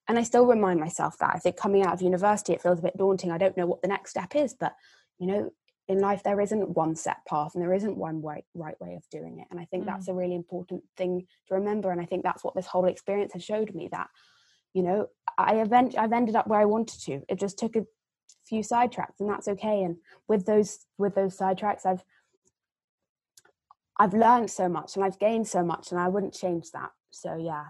and 0.09 0.19
i 0.19 0.23
still 0.23 0.47
remind 0.47 0.81
myself 0.81 1.19
that. 1.19 1.33
I 1.35 1.39
think 1.39 1.57
coming 1.57 1.85
out 1.85 1.95
of 1.95 2.03
university 2.03 2.53
it 2.53 2.63
feels 2.63 2.79
a 2.79 2.83
bit 2.83 2.97
daunting. 2.97 3.31
I 3.31 3.39
don't 3.39 3.57
know 3.57 3.67
what 3.67 3.83
the 3.83 3.89
next 3.89 4.11
step 4.11 4.35
is 4.35 4.55
but 4.55 4.75
you 5.19 5.27
know 5.27 5.51
in 5.89 5.99
life 5.99 6.23
there 6.23 6.41
isn't 6.41 6.71
one 6.71 6.97
set 6.97 7.19
path 7.27 7.55
and 7.55 7.63
there 7.63 7.75
isn't 7.75 7.97
one 7.97 8.23
right 8.23 8.45
right 8.55 8.81
way 8.81 8.95
of 8.95 9.09
doing 9.11 9.39
it. 9.39 9.47
And 9.51 9.61
i 9.61 9.65
think 9.67 9.85
mm. 9.85 9.87
that's 9.87 10.09
a 10.09 10.15
really 10.15 10.35
important 10.35 10.83
thing 10.97 11.27
to 11.49 11.55
remember 11.55 11.91
and 11.91 12.01
i 12.01 12.05
think 12.05 12.23
that's 12.23 12.45
what 12.45 12.55
this 12.55 12.67
whole 12.67 12.87
experience 12.87 13.33
has 13.35 13.45
showed 13.45 13.75
me 13.75 13.89
that 13.93 14.09
you 14.73 14.83
know 14.83 15.09
i 15.37 15.57
event 15.57 15.97
i've 15.99 16.13
ended 16.13 16.37
up 16.37 16.47
where 16.47 16.61
i 16.61 16.65
wanted 16.65 17.01
to. 17.03 17.23
It 17.29 17.39
just 17.39 17.59
took 17.59 17.77
a 17.77 17.87
few 18.47 18.61
sidetracks 18.61 19.21
and 19.21 19.29
that's 19.29 19.49
okay. 19.49 19.83
And 19.83 19.97
with 20.29 20.47
those 20.47 20.87
with 20.99 21.15
those 21.15 21.37
sidetracks 21.37 21.87
i've 21.87 22.05
i've 23.99 24.15
learned 24.15 24.51
so 24.51 24.69
much 24.69 24.97
and 24.97 25.05
i've 25.05 25.19
gained 25.19 25.47
so 25.47 25.63
much 25.63 25.93
and 25.93 26.01
i 26.01 26.09
wouldn't 26.09 26.35
change 26.35 26.71
that. 26.73 26.91
So 27.11 27.37
yeah 27.37 27.65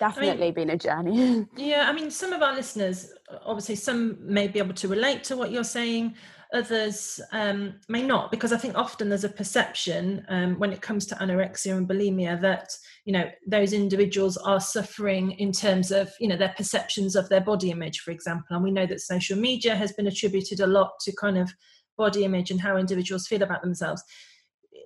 definitely 0.00 0.30
I 0.30 0.46
mean, 0.46 0.54
been 0.54 0.70
a 0.70 0.78
journey. 0.78 1.46
Yeah 1.56 1.88
i 1.88 1.92
mean 1.92 2.10
some 2.10 2.32
of 2.32 2.42
our 2.42 2.54
listeners 2.54 3.12
obviously 3.44 3.76
some 3.76 4.16
may 4.20 4.48
be 4.48 4.58
able 4.58 4.74
to 4.74 4.88
relate 4.88 5.22
to 5.24 5.36
what 5.36 5.52
you're 5.52 5.62
saying 5.62 6.14
others 6.54 7.20
um, 7.32 7.74
may 7.88 8.02
not 8.02 8.30
because 8.30 8.52
i 8.52 8.56
think 8.56 8.76
often 8.76 9.08
there's 9.08 9.24
a 9.24 9.28
perception 9.28 10.24
um, 10.28 10.58
when 10.58 10.72
it 10.72 10.80
comes 10.80 11.04
to 11.04 11.14
anorexia 11.16 11.76
and 11.76 11.88
bulimia 11.88 12.40
that 12.40 12.70
you 13.04 13.12
know 13.12 13.28
those 13.46 13.72
individuals 13.72 14.36
are 14.36 14.60
suffering 14.60 15.32
in 15.32 15.52
terms 15.52 15.90
of 15.90 16.10
you 16.20 16.28
know 16.28 16.36
their 16.36 16.54
perceptions 16.56 17.16
of 17.16 17.28
their 17.28 17.40
body 17.40 17.70
image 17.70 18.00
for 18.00 18.10
example. 18.10 18.54
And 18.54 18.62
we 18.62 18.70
know 18.70 18.86
that 18.86 19.00
social 19.00 19.36
media 19.36 19.74
has 19.74 19.92
been 19.92 20.06
attributed 20.06 20.60
a 20.60 20.66
lot 20.66 20.92
to 21.00 21.12
kind 21.16 21.38
of 21.38 21.50
body 21.96 22.24
image 22.24 22.50
and 22.50 22.60
how 22.60 22.76
individuals 22.76 23.26
feel 23.26 23.42
about 23.42 23.62
themselves. 23.62 24.02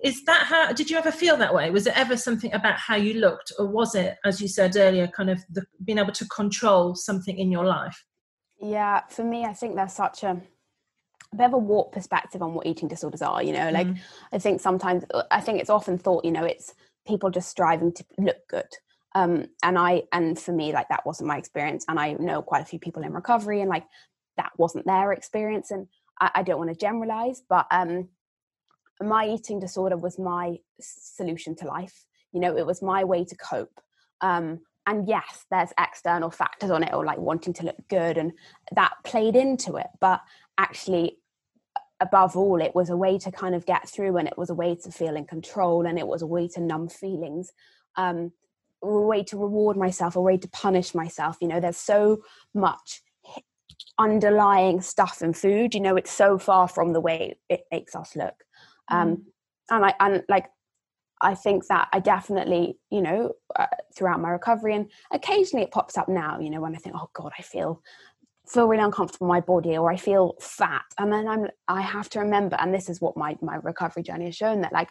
Is 0.03 0.23
that 0.25 0.43
how 0.43 0.71
did 0.71 0.89
you 0.89 0.97
ever 0.97 1.11
feel 1.11 1.35
that 1.37 1.53
way? 1.53 1.69
Was 1.71 1.87
it 1.87 1.97
ever 1.97 2.15
something 2.15 2.53
about 2.53 2.77
how 2.77 2.95
you 2.95 3.15
looked 3.15 3.51
or 3.59 3.67
was 3.67 3.95
it 3.95 4.17
as 4.23 4.41
you 4.41 4.47
said 4.47 4.75
earlier 4.77 5.07
kind 5.07 5.29
of 5.29 5.43
the, 5.49 5.65
being 5.83 5.97
able 5.97 6.13
to 6.13 6.27
control 6.27 6.95
something 6.95 7.37
in 7.37 7.51
your 7.51 7.65
life? 7.65 8.03
Yeah 8.61 9.01
for 9.09 9.23
me 9.23 9.45
i 9.45 9.53
think 9.53 9.75
there's 9.75 9.93
such 9.93 10.23
a 10.23 10.41
a 11.33 11.35
bit 11.35 11.45
of 11.45 11.53
a 11.53 11.57
warped 11.57 11.93
perspective 11.93 12.41
on 12.41 12.53
what 12.53 12.65
eating 12.65 12.87
disorders 12.87 13.21
are 13.21 13.43
you 13.43 13.53
know 13.53 13.69
like 13.69 13.87
mm. 13.87 13.97
i 14.33 14.37
think 14.37 14.59
sometimes 14.59 15.03
uh, 15.13 15.23
i 15.31 15.39
think 15.39 15.59
it's 15.59 15.69
often 15.69 15.97
thought 15.97 16.25
you 16.25 16.31
know 16.31 16.43
it's 16.43 16.73
people 17.07 17.29
just 17.29 17.49
striving 17.49 17.91
to 17.91 18.05
look 18.17 18.37
good. 18.47 18.67
Um 19.15 19.47
and 19.63 19.77
i 19.79 20.03
and 20.11 20.37
for 20.37 20.51
me 20.51 20.71
like 20.71 20.89
that 20.89 21.05
wasn't 21.05 21.27
my 21.27 21.37
experience 21.37 21.85
and 21.87 21.99
i 21.99 22.13
know 22.13 22.41
quite 22.41 22.61
a 22.61 22.65
few 22.65 22.77
people 22.77 23.03
in 23.03 23.13
recovery 23.13 23.61
and 23.61 23.69
like 23.69 23.85
that 24.37 24.51
wasn't 24.57 24.85
their 24.85 25.11
experience 25.11 25.71
and 25.71 25.87
i, 26.21 26.29
I 26.35 26.43
don't 26.43 26.59
want 26.59 26.69
to 26.69 26.75
generalize 26.75 27.41
but 27.49 27.65
um 27.71 28.09
my 29.01 29.27
eating 29.27 29.59
disorder 29.59 29.97
was 29.97 30.19
my 30.19 30.57
solution 30.79 31.55
to 31.55 31.65
life. 31.65 32.05
You 32.31 32.39
know 32.41 32.57
it 32.57 32.65
was 32.65 32.81
my 32.81 33.03
way 33.03 33.25
to 33.25 33.35
cope. 33.35 33.79
Um 34.21 34.59
and 34.85 35.07
yes 35.07 35.45
there's 35.51 35.71
external 35.79 36.31
factors 36.31 36.71
on 36.71 36.83
it 36.83 36.93
or 36.93 37.05
like 37.05 37.17
wanting 37.17 37.53
to 37.53 37.63
look 37.63 37.77
good 37.89 38.17
and 38.17 38.31
that 38.75 38.93
played 39.03 39.35
into 39.35 39.75
it 39.75 39.87
but 39.99 40.21
actually 40.57 41.18
above 41.99 42.35
all 42.37 42.61
it 42.61 42.73
was 42.73 42.89
a 42.89 42.97
way 42.97 43.17
to 43.17 43.31
kind 43.31 43.53
of 43.53 43.65
get 43.65 43.87
through 43.89 44.17
and 44.17 44.27
it 44.27 44.37
was 44.37 44.49
a 44.49 44.55
way 44.55 44.75
to 44.75 44.91
feel 44.91 45.15
in 45.15 45.25
control 45.25 45.85
and 45.85 45.99
it 45.99 46.07
was 46.07 46.21
a 46.21 46.27
way 46.27 46.47
to 46.47 46.61
numb 46.61 46.87
feelings 46.87 47.51
um, 47.97 48.31
a 48.81 48.87
way 48.87 49.23
to 49.23 49.37
reward 49.37 49.75
myself 49.75 50.15
a 50.15 50.21
way 50.21 50.37
to 50.37 50.47
punish 50.49 50.95
myself 50.95 51.37
you 51.41 51.47
know 51.47 51.59
there's 51.59 51.77
so 51.77 52.21
much 52.53 53.01
underlying 53.97 54.81
stuff 54.81 55.21
in 55.21 55.33
food 55.33 55.73
you 55.73 55.81
know 55.81 55.95
it's 55.95 56.11
so 56.11 56.37
far 56.37 56.67
from 56.67 56.93
the 56.93 57.01
way 57.01 57.37
it 57.49 57.65
makes 57.71 57.95
us 57.95 58.15
look 58.15 58.43
um, 58.89 59.09
mm. 59.09 59.21
and 59.71 59.85
i 59.85 59.93
and 59.99 60.23
like 60.29 60.45
i 61.21 61.35
think 61.35 61.67
that 61.67 61.89
i 61.91 61.99
definitely 61.99 62.77
you 62.89 63.01
know 63.01 63.33
uh, 63.57 63.67
throughout 63.95 64.21
my 64.21 64.29
recovery 64.29 64.73
and 64.73 64.89
occasionally 65.11 65.65
it 65.65 65.71
pops 65.71 65.97
up 65.97 66.07
now 66.07 66.39
you 66.39 66.49
know 66.49 66.61
when 66.61 66.75
i 66.75 66.77
think 66.77 66.95
oh 66.97 67.09
god 67.13 67.31
i 67.37 67.41
feel 67.41 67.81
feel 68.49 68.67
really 68.67 68.83
uncomfortable 68.83 69.27
in 69.27 69.29
my 69.29 69.41
body 69.41 69.77
or 69.77 69.91
I 69.91 69.97
feel 69.97 70.35
fat. 70.39 70.85
And 70.97 71.13
then 71.13 71.27
I'm 71.27 71.47
I 71.67 71.81
have 71.81 72.09
to 72.11 72.19
remember, 72.19 72.57
and 72.59 72.73
this 72.73 72.89
is 72.89 72.99
what 72.99 73.17
my 73.17 73.37
my 73.41 73.55
recovery 73.55 74.03
journey 74.03 74.25
has 74.25 74.35
shown 74.35 74.61
that 74.61 74.73
like 74.73 74.89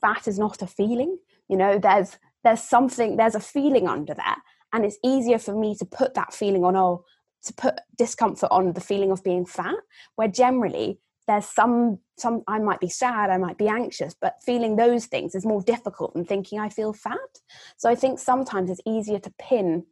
fat 0.00 0.28
is 0.28 0.38
not 0.38 0.62
a 0.62 0.66
feeling. 0.66 1.18
You 1.48 1.56
know, 1.56 1.78
there's 1.78 2.18
there's 2.44 2.62
something, 2.62 3.16
there's 3.16 3.34
a 3.34 3.40
feeling 3.40 3.88
under 3.88 4.14
there. 4.14 4.36
And 4.72 4.84
it's 4.84 4.98
easier 5.04 5.38
for 5.38 5.54
me 5.54 5.74
to 5.76 5.84
put 5.84 6.14
that 6.14 6.34
feeling 6.34 6.64
on 6.64 6.76
oh, 6.76 7.04
to 7.44 7.52
put 7.54 7.80
discomfort 7.96 8.50
on 8.50 8.72
the 8.72 8.80
feeling 8.80 9.10
of 9.10 9.24
being 9.24 9.46
fat, 9.46 9.76
where 10.16 10.28
generally 10.28 11.00
there's 11.26 11.46
some 11.46 11.98
some 12.18 12.42
I 12.48 12.58
might 12.58 12.80
be 12.80 12.88
sad, 12.88 13.30
I 13.30 13.38
might 13.38 13.58
be 13.58 13.68
anxious, 13.68 14.14
but 14.20 14.42
feeling 14.44 14.76
those 14.76 15.06
things 15.06 15.34
is 15.34 15.46
more 15.46 15.62
difficult 15.62 16.14
than 16.14 16.24
thinking 16.24 16.58
I 16.58 16.68
feel 16.68 16.92
fat. 16.92 17.16
So 17.76 17.88
I 17.88 17.94
think 17.94 18.18
sometimes 18.18 18.70
it's 18.70 18.80
easier 18.86 19.18
to 19.20 19.32
pin 19.38 19.84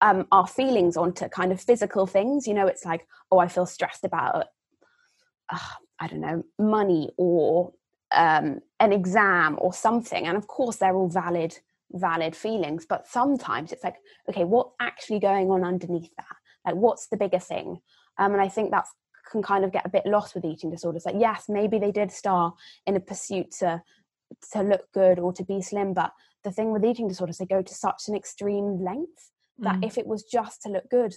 um, 0.00 0.26
our 0.32 0.46
feelings 0.46 0.96
onto 0.96 1.28
kind 1.28 1.52
of 1.52 1.60
physical 1.60 2.06
things. 2.06 2.46
You 2.46 2.54
know, 2.54 2.66
it's 2.66 2.84
like, 2.84 3.06
oh, 3.30 3.38
I 3.38 3.48
feel 3.48 3.66
stressed 3.66 4.04
about, 4.04 4.46
uh, 5.52 5.58
I 5.98 6.06
don't 6.06 6.20
know, 6.20 6.44
money 6.58 7.10
or 7.16 7.72
um, 8.12 8.60
an 8.78 8.92
exam 8.92 9.56
or 9.60 9.72
something. 9.72 10.26
And 10.26 10.36
of 10.36 10.46
course, 10.46 10.76
they're 10.76 10.96
all 10.96 11.08
valid, 11.08 11.58
valid 11.92 12.34
feelings. 12.34 12.86
But 12.86 13.06
sometimes 13.06 13.72
it's 13.72 13.84
like, 13.84 13.96
okay, 14.28 14.44
what's 14.44 14.74
actually 14.80 15.20
going 15.20 15.50
on 15.50 15.64
underneath 15.64 16.10
that? 16.16 16.36
Like, 16.64 16.76
what's 16.76 17.08
the 17.08 17.16
bigger 17.16 17.38
thing? 17.38 17.80
Um, 18.18 18.32
and 18.32 18.40
I 18.40 18.48
think 18.48 18.70
that's 18.70 18.90
can 19.30 19.42
kind 19.42 19.64
of 19.64 19.72
get 19.72 19.86
a 19.86 19.90
bit 19.90 20.06
lost 20.06 20.34
with 20.34 20.44
eating 20.44 20.70
disorders. 20.70 21.06
Like, 21.06 21.14
yes, 21.18 21.44
maybe 21.48 21.78
they 21.78 21.92
did 21.92 22.10
start 22.10 22.54
in 22.86 22.96
a 22.96 23.00
pursuit 23.00 23.52
to 23.60 23.82
to 24.52 24.62
look 24.62 24.90
good 24.92 25.18
or 25.18 25.32
to 25.32 25.44
be 25.44 25.60
slim, 25.60 25.92
but 25.92 26.12
the 26.44 26.52
thing 26.52 26.70
with 26.70 26.84
eating 26.84 27.08
disorders, 27.08 27.38
they 27.38 27.46
go 27.46 27.62
to 27.62 27.74
such 27.74 28.04
an 28.08 28.14
extreme 28.14 28.82
length 28.82 29.30
that 29.60 29.76
mm. 29.76 29.86
if 29.86 29.98
it 29.98 30.06
was 30.06 30.24
just 30.24 30.62
to 30.62 30.68
look 30.68 30.88
good 30.90 31.14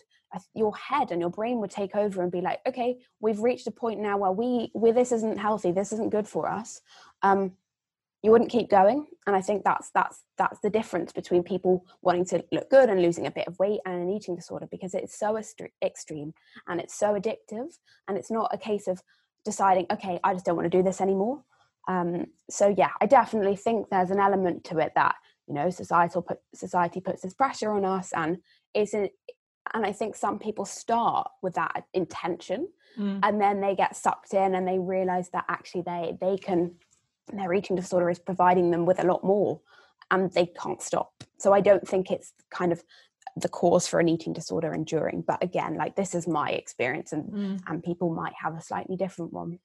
your 0.55 0.75
head 0.75 1.11
and 1.11 1.21
your 1.21 1.29
brain 1.29 1.59
would 1.59 1.69
take 1.69 1.95
over 1.95 2.21
and 2.21 2.31
be 2.31 2.41
like 2.41 2.59
okay 2.67 2.97
we've 3.19 3.39
reached 3.39 3.67
a 3.67 3.71
point 3.71 3.99
now 3.99 4.17
where 4.17 4.31
we 4.31 4.69
where 4.73 4.93
this 4.93 5.11
isn't 5.11 5.37
healthy 5.39 5.71
this 5.71 5.91
isn't 5.91 6.09
good 6.09 6.27
for 6.27 6.49
us 6.49 6.81
um 7.21 7.51
you 8.23 8.31
wouldn't 8.31 8.49
keep 8.49 8.69
going 8.69 9.05
and 9.27 9.35
i 9.35 9.41
think 9.41 9.63
that's 9.63 9.91
that's 9.91 10.23
that's 10.37 10.59
the 10.61 10.69
difference 10.69 11.11
between 11.11 11.43
people 11.43 11.85
wanting 12.01 12.25
to 12.25 12.43
look 12.51 12.69
good 12.69 12.89
and 12.89 13.01
losing 13.01 13.27
a 13.27 13.31
bit 13.31 13.47
of 13.47 13.59
weight 13.59 13.79
and 13.85 14.01
an 14.01 14.09
eating 14.09 14.35
disorder 14.35 14.67
because 14.71 14.93
it's 14.95 15.17
so 15.17 15.39
extreme 15.83 16.33
and 16.67 16.79
it's 16.79 16.97
so 16.97 17.13
addictive 17.13 17.77
and 18.07 18.17
it's 18.17 18.31
not 18.31 18.49
a 18.53 18.57
case 18.57 18.87
of 18.87 19.01
deciding 19.45 19.85
okay 19.91 20.19
i 20.23 20.33
just 20.33 20.45
don't 20.45 20.55
want 20.55 20.69
to 20.69 20.77
do 20.77 20.83
this 20.83 21.01
anymore 21.01 21.43
Um, 21.87 22.27
so 22.49 22.73
yeah, 22.77 22.91
I 23.01 23.05
definitely 23.05 23.55
think 23.55 23.89
there's 23.89 24.11
an 24.11 24.19
element 24.19 24.63
to 24.65 24.79
it 24.79 24.93
that 24.95 25.15
you 25.47 25.53
know 25.53 25.69
societal 25.69 26.21
put, 26.21 26.39
society 26.53 27.01
puts 27.01 27.21
this 27.21 27.33
pressure 27.33 27.71
on 27.71 27.85
us, 27.85 28.11
and 28.13 28.37
it's 28.73 28.93
an, 28.93 29.09
and 29.73 29.85
I 29.85 29.91
think 29.91 30.15
some 30.15 30.39
people 30.39 30.65
start 30.65 31.29
with 31.41 31.55
that 31.55 31.85
intention, 31.93 32.67
mm. 32.97 33.19
and 33.23 33.41
then 33.41 33.61
they 33.61 33.75
get 33.75 33.95
sucked 33.95 34.33
in 34.33 34.55
and 34.55 34.67
they 34.67 34.79
realize 34.79 35.29
that 35.29 35.45
actually 35.47 35.81
they 35.81 36.17
they 36.19 36.37
can 36.37 36.75
their 37.31 37.53
eating 37.53 37.75
disorder 37.75 38.09
is 38.09 38.19
providing 38.19 38.71
them 38.71 38.85
with 38.85 38.99
a 38.99 39.07
lot 39.07 39.23
more, 39.23 39.61
and 40.11 40.31
they 40.33 40.45
can't 40.45 40.81
stop. 40.81 41.23
So 41.37 41.53
I 41.53 41.61
don't 41.61 41.87
think 41.87 42.11
it's 42.11 42.33
kind 42.49 42.71
of 42.71 42.83
the 43.35 43.49
cause 43.49 43.87
for 43.87 43.99
an 43.99 44.09
eating 44.09 44.33
disorder 44.33 44.73
enduring 44.73 45.23
but 45.25 45.43
again 45.43 45.75
like 45.75 45.95
this 45.95 46.13
is 46.13 46.27
my 46.27 46.51
experience 46.51 47.13
and 47.13 47.31
mm. 47.31 47.61
and 47.67 47.83
people 47.83 48.13
might 48.13 48.33
have 48.39 48.55
a 48.55 48.61
slightly 48.61 48.95
different 48.95 49.33
one 49.33 49.57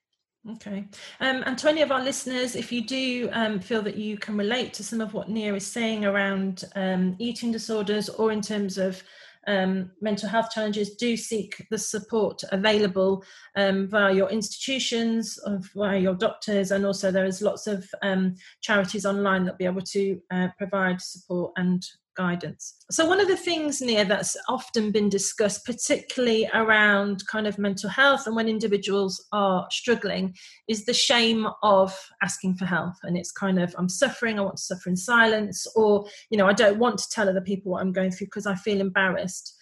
Okay. 0.52 0.86
Um, 1.20 1.42
and 1.44 1.58
to 1.58 1.68
any 1.68 1.82
of 1.82 1.92
our 1.92 2.02
listeners, 2.02 2.56
if 2.56 2.72
you 2.72 2.86
do 2.86 3.28
um, 3.32 3.60
feel 3.60 3.82
that 3.82 3.96
you 3.96 4.16
can 4.16 4.36
relate 4.36 4.72
to 4.74 4.84
some 4.84 5.00
of 5.00 5.12
what 5.12 5.28
Nia 5.28 5.54
is 5.54 5.66
saying 5.66 6.04
around 6.04 6.64
um, 6.74 7.16
eating 7.18 7.52
disorders 7.52 8.08
or 8.08 8.32
in 8.32 8.40
terms 8.40 8.78
of 8.78 9.02
um, 9.46 9.90
mental 10.00 10.28
health 10.28 10.50
challenges, 10.50 10.96
do 10.96 11.16
seek 11.16 11.66
the 11.70 11.78
support 11.78 12.42
available 12.52 13.24
um, 13.56 13.88
via 13.88 14.14
your 14.14 14.30
institutions, 14.30 15.38
via 15.74 15.98
your 15.98 16.14
doctors, 16.14 16.70
and 16.70 16.84
also 16.84 17.10
there 17.10 17.24
is 17.24 17.42
lots 17.42 17.66
of 17.66 17.88
um, 18.02 18.34
charities 18.60 19.06
online 19.06 19.44
that 19.44 19.52
will 19.52 19.58
be 19.58 19.64
able 19.64 19.82
to 19.82 20.20
uh, 20.30 20.48
provide 20.56 21.00
support 21.00 21.52
and 21.56 21.84
guidance. 22.18 22.74
So, 22.90 23.06
one 23.06 23.20
of 23.20 23.28
the 23.28 23.36
things, 23.36 23.80
Nia, 23.80 24.04
that's 24.04 24.36
often 24.48 24.90
been 24.90 25.08
discussed, 25.08 25.64
particularly 25.64 26.48
around 26.52 27.26
kind 27.28 27.46
of 27.46 27.58
mental 27.58 27.88
health 27.88 28.26
and 28.26 28.36
when 28.36 28.48
individuals 28.48 29.24
are 29.32 29.66
struggling, 29.70 30.34
is 30.68 30.84
the 30.84 30.92
shame 30.92 31.46
of 31.62 31.96
asking 32.22 32.56
for 32.56 32.66
help. 32.66 32.94
And 33.04 33.16
it's 33.16 33.32
kind 33.32 33.58
of, 33.58 33.74
I'm 33.78 33.88
suffering, 33.88 34.38
I 34.38 34.42
want 34.42 34.56
to 34.56 34.62
suffer 34.62 34.90
in 34.90 34.96
silence, 34.96 35.66
or, 35.76 36.06
you 36.30 36.36
know, 36.36 36.46
I 36.46 36.52
don't 36.52 36.78
want 36.78 36.98
to 36.98 37.08
tell 37.10 37.28
other 37.28 37.40
people 37.40 37.72
what 37.72 37.82
I'm 37.82 37.92
going 37.92 38.10
through 38.10 38.26
because 38.26 38.46
I 38.46 38.56
feel 38.56 38.80
embarrassed. 38.80 39.54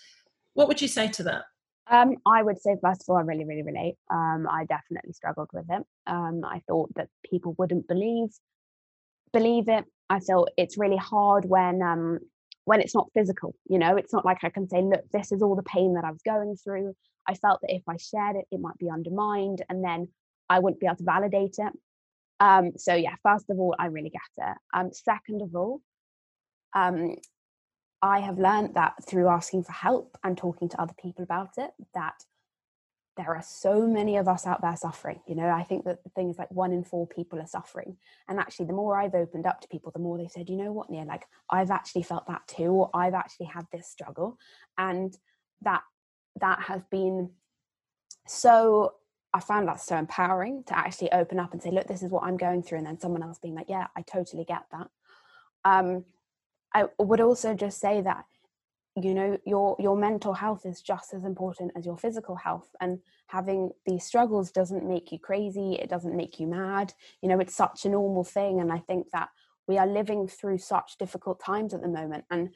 What 0.54 0.68
would 0.68 0.80
you 0.80 0.88
say 0.88 1.08
to 1.08 1.22
that? 1.24 1.42
Um, 1.88 2.16
I 2.26 2.42
would 2.42 2.60
say, 2.60 2.74
first 2.82 3.02
of 3.02 3.10
all, 3.10 3.18
I 3.18 3.20
really, 3.20 3.44
really 3.44 3.62
relate. 3.62 3.94
Um, 4.10 4.48
I 4.50 4.64
definitely 4.64 5.12
struggled 5.12 5.50
with 5.52 5.66
it. 5.70 5.82
Um, 6.08 6.40
I 6.44 6.60
thought 6.66 6.90
that 6.96 7.08
people 7.30 7.54
wouldn't 7.58 7.86
believe 7.86 8.30
believe 9.32 9.68
it. 9.68 9.84
I 10.08 10.20
felt 10.20 10.50
it's 10.56 10.78
really 10.78 10.96
hard 10.96 11.44
when 11.44 11.82
um, 11.82 12.20
when 12.66 12.80
it's 12.82 12.94
not 12.94 13.10
physical 13.14 13.54
you 13.68 13.78
know? 13.78 13.96
It's 13.96 14.12
not 14.12 14.24
like 14.24 14.44
i 14.44 14.50
can 14.50 14.68
say 14.68 14.82
look 14.82 15.04
this 15.12 15.32
is 15.32 15.40
all 15.40 15.56
the 15.56 15.62
pain 15.62 15.94
that 15.94 16.04
i 16.04 16.10
was 16.10 16.22
going 16.22 16.56
through. 16.56 16.94
I 17.26 17.34
felt 17.34 17.60
that 17.62 17.74
if 17.74 17.82
i 17.88 17.96
shared 17.96 18.36
it 18.36 18.46
it 18.50 18.60
might 18.60 18.78
be 18.78 18.90
undermined 18.90 19.64
and 19.70 19.82
then 19.82 20.08
i 20.50 20.58
wouldn't 20.58 20.80
be 20.80 20.86
able 20.86 20.96
to 20.96 21.04
validate 21.04 21.56
it. 21.58 21.72
Um, 22.38 22.72
so 22.76 22.94
yeah 22.94 23.14
first 23.22 23.48
of 23.48 23.58
all 23.58 23.74
i 23.78 23.86
really 23.86 24.10
get 24.10 24.46
it. 24.50 24.56
Um, 24.74 24.90
second 24.92 25.40
of 25.42 25.54
all 25.54 25.80
um, 26.74 27.16
i 28.02 28.20
have 28.20 28.38
learned 28.38 28.74
that 28.74 28.94
through 29.08 29.28
asking 29.28 29.64
for 29.64 29.72
help 29.72 30.18
and 30.22 30.36
talking 30.36 30.68
to 30.68 30.80
other 30.80 30.94
people 31.02 31.24
about 31.24 31.50
it 31.56 31.70
that 31.94 32.18
there 33.16 33.34
are 33.34 33.42
so 33.42 33.86
many 33.86 34.16
of 34.16 34.28
us 34.28 34.46
out 34.46 34.60
there 34.60 34.76
suffering 34.76 35.20
you 35.26 35.34
know? 35.34 35.48
I 35.48 35.62
think 35.62 35.84
that 35.84 36.02
the 36.04 36.10
thing 36.10 36.30
is 36.30 36.38
like 36.38 36.50
one 36.50 36.72
in 36.72 36.84
four 36.84 37.06
people 37.06 37.40
are 37.40 37.46
suffering. 37.46 37.96
And 38.28 38.38
actually 38.38 38.66
the 38.66 38.72
more 38.72 38.98
i've 38.98 39.14
opened 39.14 39.46
up 39.46 39.60
to 39.60 39.68
people 39.68 39.92
the 39.92 40.00
more 40.00 40.18
they 40.18 40.28
said 40.28 40.48
you 40.48 40.56
know 40.56 40.72
what 40.72 40.90
Nia? 40.90 41.04
Like 41.04 41.26
i've 41.50 41.70
actually 41.70 42.02
felt 42.02 42.26
that 42.28 42.46
too 42.46 42.70
or 42.70 42.90
i've 42.94 43.14
actually 43.14 43.46
had 43.46 43.66
this 43.72 43.88
struggle. 43.88 44.38
And 44.78 45.16
that 45.62 45.82
that 46.40 46.60
has 46.60 46.82
been 46.90 47.30
so 48.26 48.94
i 49.32 49.40
found 49.40 49.68
that 49.68 49.80
so 49.80 49.96
empowering 49.96 50.62
to 50.64 50.76
actually 50.76 51.10
open 51.12 51.38
up 51.38 51.52
and 51.52 51.62
say 51.62 51.70
look 51.70 51.86
this 51.86 52.02
is 52.02 52.10
what 52.10 52.24
i'm 52.24 52.36
going 52.36 52.62
through 52.62 52.78
and 52.78 52.86
then 52.86 52.98
someone 53.00 53.22
else 53.22 53.38
being 53.38 53.54
like 53.54 53.68
yeah 53.68 53.86
i 53.96 54.02
totally 54.02 54.44
get 54.44 54.64
that. 54.72 54.88
Um 55.64 56.04
i 56.74 56.84
would 56.98 57.20
also 57.20 57.54
just 57.54 57.80
say 57.80 58.00
that 58.02 58.24
you 58.96 59.14
know 59.14 59.38
your 59.44 59.76
your 59.78 59.96
mental 59.96 60.32
health 60.32 60.64
is 60.64 60.80
just 60.80 61.12
as 61.12 61.24
important 61.24 61.70
as 61.76 61.84
your 61.84 61.98
physical 61.98 62.34
health 62.34 62.74
and 62.80 62.98
having 63.26 63.70
these 63.84 64.04
struggles 64.04 64.50
doesn't 64.50 64.88
make 64.88 65.12
you 65.12 65.18
crazy 65.18 65.74
it 65.74 65.90
doesn't 65.90 66.16
make 66.16 66.40
you 66.40 66.46
mad 66.46 66.94
you 67.22 67.28
know 67.28 67.38
it's 67.38 67.54
such 67.54 67.84
a 67.84 67.90
normal 67.90 68.24
thing 68.24 68.60
and 68.60 68.72
i 68.72 68.78
think 68.78 69.06
that 69.12 69.28
we 69.68 69.76
are 69.76 69.86
living 69.86 70.26
through 70.26 70.58
such 70.58 70.96
difficult 70.98 71.38
times 71.40 71.74
at 71.74 71.82
the 71.82 71.88
moment 71.88 72.24
and 72.30 72.48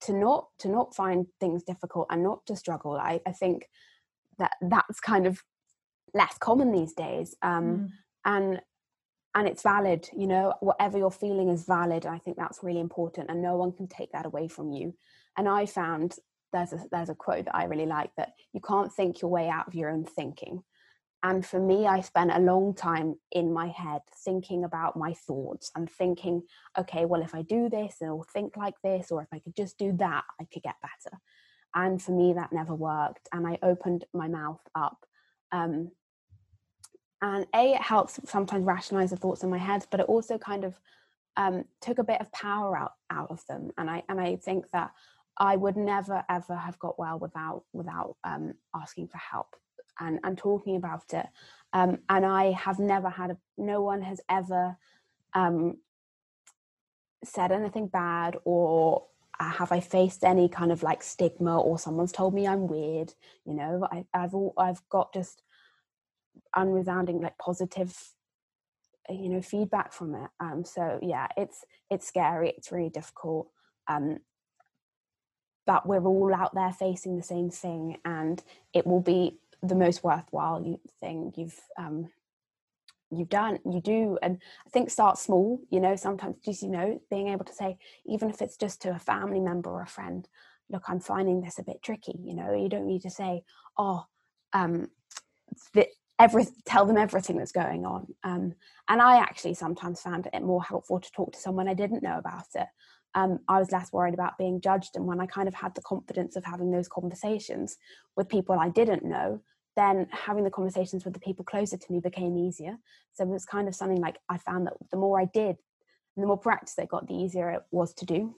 to 0.00 0.12
not 0.12 0.46
to 0.58 0.68
not 0.68 0.94
find 0.94 1.26
things 1.38 1.62
difficult 1.62 2.06
and 2.10 2.22
not 2.22 2.44
to 2.46 2.56
struggle 2.56 2.92
i, 2.92 3.20
I 3.26 3.32
think 3.32 3.68
that 4.38 4.52
that's 4.62 5.00
kind 5.00 5.26
of 5.26 5.42
less 6.14 6.38
common 6.38 6.72
these 6.72 6.94
days 6.94 7.34
um, 7.42 7.64
mm. 7.64 7.90
and 8.24 8.60
and 9.34 9.46
it's 9.46 9.62
valid 9.62 10.08
you 10.16 10.26
know 10.26 10.54
whatever 10.60 10.96
you're 10.96 11.10
feeling 11.10 11.50
is 11.50 11.66
valid 11.66 12.06
and 12.06 12.14
i 12.14 12.18
think 12.18 12.38
that's 12.38 12.60
really 12.62 12.80
important 12.80 13.28
and 13.28 13.42
no 13.42 13.56
one 13.56 13.72
can 13.72 13.86
take 13.86 14.10
that 14.12 14.24
away 14.24 14.48
from 14.48 14.72
you 14.72 14.94
and 15.36 15.48
I 15.48 15.66
found 15.66 16.16
there's 16.52 16.72
a 16.72 16.84
there's 16.90 17.10
a 17.10 17.14
quote 17.14 17.46
that 17.46 17.56
I 17.56 17.64
really 17.64 17.86
like 17.86 18.10
that 18.16 18.32
you 18.52 18.60
can't 18.60 18.92
think 18.92 19.20
your 19.20 19.30
way 19.30 19.48
out 19.48 19.68
of 19.68 19.74
your 19.74 19.90
own 19.90 20.04
thinking. 20.04 20.62
And 21.22 21.44
for 21.44 21.58
me, 21.58 21.86
I 21.86 22.02
spent 22.02 22.30
a 22.30 22.38
long 22.38 22.74
time 22.74 23.16
in 23.32 23.52
my 23.52 23.68
head 23.68 24.02
thinking 24.24 24.64
about 24.64 24.96
my 24.96 25.12
thoughts 25.12 25.72
and 25.74 25.90
thinking, 25.90 26.42
okay, 26.78 27.04
well, 27.04 27.22
if 27.22 27.34
I 27.34 27.42
do 27.42 27.68
this, 27.68 27.96
or 28.00 28.24
think 28.32 28.56
like 28.56 28.74
this, 28.84 29.10
or 29.10 29.22
if 29.22 29.28
I 29.32 29.40
could 29.40 29.56
just 29.56 29.76
do 29.76 29.92
that, 29.96 30.24
I 30.40 30.44
could 30.44 30.62
get 30.62 30.76
better. 30.82 31.18
And 31.74 32.00
for 32.00 32.12
me, 32.12 32.34
that 32.34 32.52
never 32.52 32.74
worked. 32.74 33.28
And 33.32 33.46
I 33.46 33.58
opened 33.62 34.04
my 34.14 34.28
mouth 34.28 34.60
up. 34.74 34.98
Um, 35.50 35.90
and 37.22 37.46
A, 37.54 37.72
it 37.72 37.82
helps 37.82 38.20
sometimes 38.24 38.64
rationalize 38.64 39.10
the 39.10 39.16
thoughts 39.16 39.42
in 39.42 39.50
my 39.50 39.58
head, 39.58 39.84
but 39.90 40.00
it 40.00 40.06
also 40.06 40.38
kind 40.38 40.64
of 40.64 40.78
um, 41.36 41.64
took 41.80 41.98
a 41.98 42.04
bit 42.04 42.20
of 42.20 42.30
power 42.30 42.76
out, 42.76 42.92
out 43.10 43.30
of 43.30 43.44
them. 43.48 43.70
And 43.78 43.90
I, 43.90 44.04
and 44.08 44.20
I 44.20 44.36
think 44.36 44.70
that 44.70 44.92
I 45.38 45.56
would 45.56 45.76
never 45.76 46.24
ever 46.28 46.56
have 46.56 46.78
got 46.78 46.98
well 46.98 47.18
without 47.18 47.64
without 47.72 48.16
um, 48.24 48.54
asking 48.74 49.08
for 49.08 49.18
help 49.18 49.56
and 50.00 50.20
and 50.24 50.36
talking 50.36 50.76
about 50.76 51.12
it. 51.12 51.26
Um, 51.72 51.98
and 52.08 52.24
I 52.24 52.52
have 52.52 52.78
never 52.78 53.10
had 53.10 53.32
a, 53.32 53.36
no 53.58 53.82
one 53.82 54.02
has 54.02 54.20
ever 54.30 54.76
um, 55.34 55.78
said 57.24 57.52
anything 57.52 57.88
bad 57.88 58.36
or 58.44 59.04
have 59.38 59.70
I 59.70 59.80
faced 59.80 60.24
any 60.24 60.48
kind 60.48 60.72
of 60.72 60.82
like 60.82 61.02
stigma 61.02 61.60
or 61.60 61.78
someone's 61.78 62.12
told 62.12 62.32
me 62.32 62.46
I'm 62.46 62.66
weird. 62.68 63.12
You 63.44 63.54
know, 63.54 63.86
I, 63.90 64.06
have 64.14 64.34
all, 64.34 64.54
I've 64.56 64.80
got 64.88 65.12
just 65.12 65.42
unresounding 66.56 67.22
like 67.22 67.36
positive 67.38 67.94
you 69.08 69.28
know 69.28 69.40
feedback 69.40 69.92
from 69.92 70.14
it 70.14 70.30
um 70.40 70.64
so 70.64 70.98
yeah 71.00 71.28
it's 71.36 71.64
it's 71.90 72.06
scary 72.08 72.52
it's 72.56 72.72
really 72.72 72.88
difficult 72.90 73.48
um 73.88 74.18
but 75.66 75.86
we're 75.86 76.06
all 76.06 76.32
out 76.34 76.54
there 76.54 76.72
facing 76.72 77.16
the 77.16 77.22
same 77.22 77.50
thing 77.50 77.98
and 78.04 78.42
it 78.72 78.86
will 78.86 79.00
be 79.00 79.36
the 79.62 79.74
most 79.74 80.04
worthwhile 80.04 80.80
thing 81.00 81.32
you've 81.36 81.60
um, 81.78 82.08
you've 83.10 83.28
done 83.28 83.58
you 83.64 83.80
do. 83.80 84.18
And 84.22 84.40
i 84.66 84.70
think 84.70 84.90
start 84.90 85.18
small 85.18 85.60
you 85.70 85.80
know 85.80 85.96
sometimes 85.96 86.36
just 86.44 86.62
you 86.62 86.68
know 86.68 87.00
being 87.10 87.28
able 87.28 87.44
to 87.44 87.52
say 87.52 87.78
even 88.06 88.30
if 88.30 88.40
it's 88.40 88.56
just 88.56 88.82
to 88.82 88.90
a 88.90 88.98
family 88.98 89.40
member 89.40 89.70
or 89.70 89.82
a 89.82 89.86
friend 89.86 90.28
look 90.70 90.84
i'm 90.88 91.00
finding 91.00 91.40
this 91.40 91.58
a 91.58 91.62
bit 91.62 91.82
tricky 91.82 92.18
you 92.22 92.34
know? 92.34 92.54
You 92.54 92.68
don't 92.68 92.86
need 92.86 93.02
to 93.02 93.10
say 93.10 93.42
oh 93.78 94.04
um 94.52 94.88
every 96.18 96.46
tell 96.64 96.86
them 96.86 96.96
everything 96.96 97.36
that's 97.36 97.52
going 97.52 97.84
on. 97.84 98.06
Um 98.24 98.54
and 98.88 99.00
i 99.00 99.18
actually 99.18 99.54
sometimes 99.54 100.00
found 100.00 100.28
it 100.32 100.42
more 100.42 100.62
helpful 100.62 101.00
to 101.00 101.12
talk 101.12 101.32
to 101.32 101.38
someone 101.38 101.68
i 101.68 101.74
didn't 101.74 102.02
know 102.02 102.18
about 102.18 102.46
it 102.54 102.66
um, 103.16 103.40
I 103.48 103.58
was 103.58 103.72
less 103.72 103.92
worried 103.92 104.14
about 104.14 104.38
being 104.38 104.60
judged. 104.60 104.94
And 104.94 105.06
when 105.06 105.20
I 105.20 105.26
kind 105.26 105.48
of 105.48 105.54
had 105.54 105.74
the 105.74 105.80
confidence 105.80 106.36
of 106.36 106.44
having 106.44 106.70
those 106.70 106.86
conversations 106.86 107.78
with 108.14 108.28
people 108.28 108.56
I 108.58 108.68
didn't 108.68 109.04
know, 109.04 109.40
then 109.74 110.06
having 110.10 110.44
the 110.44 110.50
conversations 110.50 111.04
with 111.04 111.14
the 111.14 111.20
people 111.20 111.44
closer 111.44 111.78
to 111.78 111.92
me 111.92 111.98
became 111.98 112.36
easier. 112.36 112.76
So 113.14 113.24
it 113.24 113.30
was 113.30 113.46
kind 113.46 113.68
of 113.68 113.74
something 113.74 114.00
like 114.00 114.18
I 114.28 114.36
found 114.36 114.66
that 114.66 114.74
the 114.90 114.98
more 114.98 115.18
I 115.18 115.24
did 115.24 115.56
and 116.14 116.22
the 116.22 116.26
more 116.26 116.36
practice 116.36 116.78
I 116.78 116.84
got, 116.84 117.08
the 117.08 117.14
easier 117.14 117.50
it 117.50 117.62
was 117.70 117.94
to 117.94 118.04
do. 118.04 118.36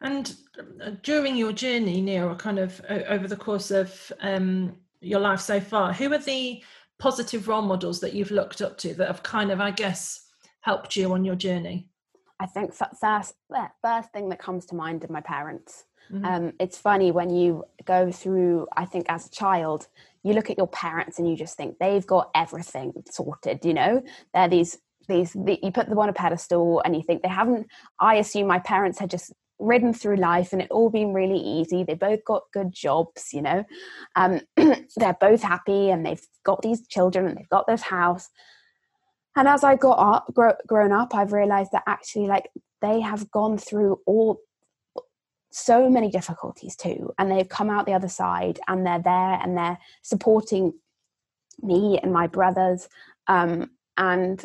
And 0.00 0.34
uh, 0.82 0.90
during 1.02 1.36
your 1.36 1.52
journey, 1.52 2.00
Nia, 2.00 2.34
kind 2.34 2.58
of 2.58 2.80
over 2.88 3.28
the 3.28 3.36
course 3.36 3.70
of 3.70 4.12
um, 4.20 4.74
your 5.00 5.20
life 5.20 5.40
so 5.40 5.60
far, 5.60 5.92
who 5.92 6.12
are 6.12 6.18
the 6.18 6.64
positive 6.98 7.46
role 7.46 7.62
models 7.62 8.00
that 8.00 8.14
you've 8.14 8.30
looked 8.32 8.60
up 8.60 8.76
to 8.78 8.94
that 8.94 9.06
have 9.06 9.22
kind 9.22 9.52
of, 9.52 9.60
I 9.60 9.70
guess, 9.70 10.26
helped 10.62 10.96
you 10.96 11.12
on 11.12 11.24
your 11.24 11.36
journey? 11.36 11.89
I 12.40 12.46
think 12.46 12.72
first 12.72 13.34
first 13.82 14.12
thing 14.12 14.30
that 14.30 14.38
comes 14.38 14.64
to 14.66 14.74
mind 14.74 15.04
are 15.04 15.12
my 15.12 15.20
parents. 15.20 15.84
Mm-hmm. 16.10 16.24
Um, 16.24 16.52
it's 16.58 16.78
funny 16.78 17.12
when 17.12 17.28
you 17.30 17.64
go 17.84 18.10
through. 18.10 18.66
I 18.76 18.86
think 18.86 19.06
as 19.08 19.26
a 19.26 19.30
child, 19.30 19.86
you 20.24 20.32
look 20.32 20.48
at 20.48 20.56
your 20.56 20.66
parents 20.66 21.18
and 21.18 21.28
you 21.28 21.36
just 21.36 21.56
think 21.56 21.78
they've 21.78 22.06
got 22.06 22.30
everything 22.34 22.94
sorted. 23.10 23.64
You 23.64 23.74
know, 23.74 24.02
they're 24.32 24.48
these 24.48 24.78
these. 25.06 25.34
The, 25.34 25.58
you 25.62 25.70
put 25.70 25.88
them 25.90 25.98
on 25.98 26.08
a 26.08 26.14
pedestal 26.14 26.80
and 26.84 26.96
you 26.96 27.02
think 27.02 27.22
they 27.22 27.28
haven't. 27.28 27.66
I 28.00 28.16
assume 28.16 28.46
my 28.46 28.58
parents 28.58 28.98
had 28.98 29.10
just 29.10 29.32
ridden 29.58 29.92
through 29.92 30.16
life 30.16 30.54
and 30.54 30.62
it 30.62 30.70
all 30.70 30.88
been 30.88 31.12
really 31.12 31.38
easy. 31.38 31.84
They 31.84 31.94
both 31.94 32.24
got 32.24 32.44
good 32.54 32.72
jobs. 32.72 33.34
You 33.34 33.42
know, 33.42 33.64
um, 34.16 34.40
they're 34.96 35.18
both 35.20 35.42
happy 35.42 35.90
and 35.90 36.06
they've 36.06 36.26
got 36.42 36.62
these 36.62 36.86
children 36.88 37.26
and 37.26 37.36
they've 37.36 37.48
got 37.50 37.66
this 37.66 37.82
house 37.82 38.30
and 39.36 39.48
as 39.48 39.64
I 39.64 39.76
got 39.76 39.98
up, 39.98 40.34
grow, 40.34 40.54
grown 40.66 40.92
up, 40.92 41.14
I've 41.14 41.32
realized 41.32 41.72
that 41.72 41.84
actually, 41.86 42.26
like, 42.26 42.50
they 42.82 43.00
have 43.00 43.30
gone 43.30 43.58
through 43.58 44.00
all 44.06 44.40
so 45.52 45.90
many 45.90 46.10
difficulties 46.10 46.76
too, 46.76 47.12
and 47.18 47.30
they've 47.30 47.48
come 47.48 47.70
out 47.70 47.86
the 47.86 47.92
other 47.92 48.08
side, 48.08 48.60
and 48.68 48.86
they're 48.86 49.02
there 49.02 49.38
and 49.42 49.56
they're 49.56 49.78
supporting 50.02 50.72
me 51.62 51.98
and 52.02 52.12
my 52.12 52.26
brothers. 52.26 52.88
Um, 53.26 53.70
and 53.96 54.44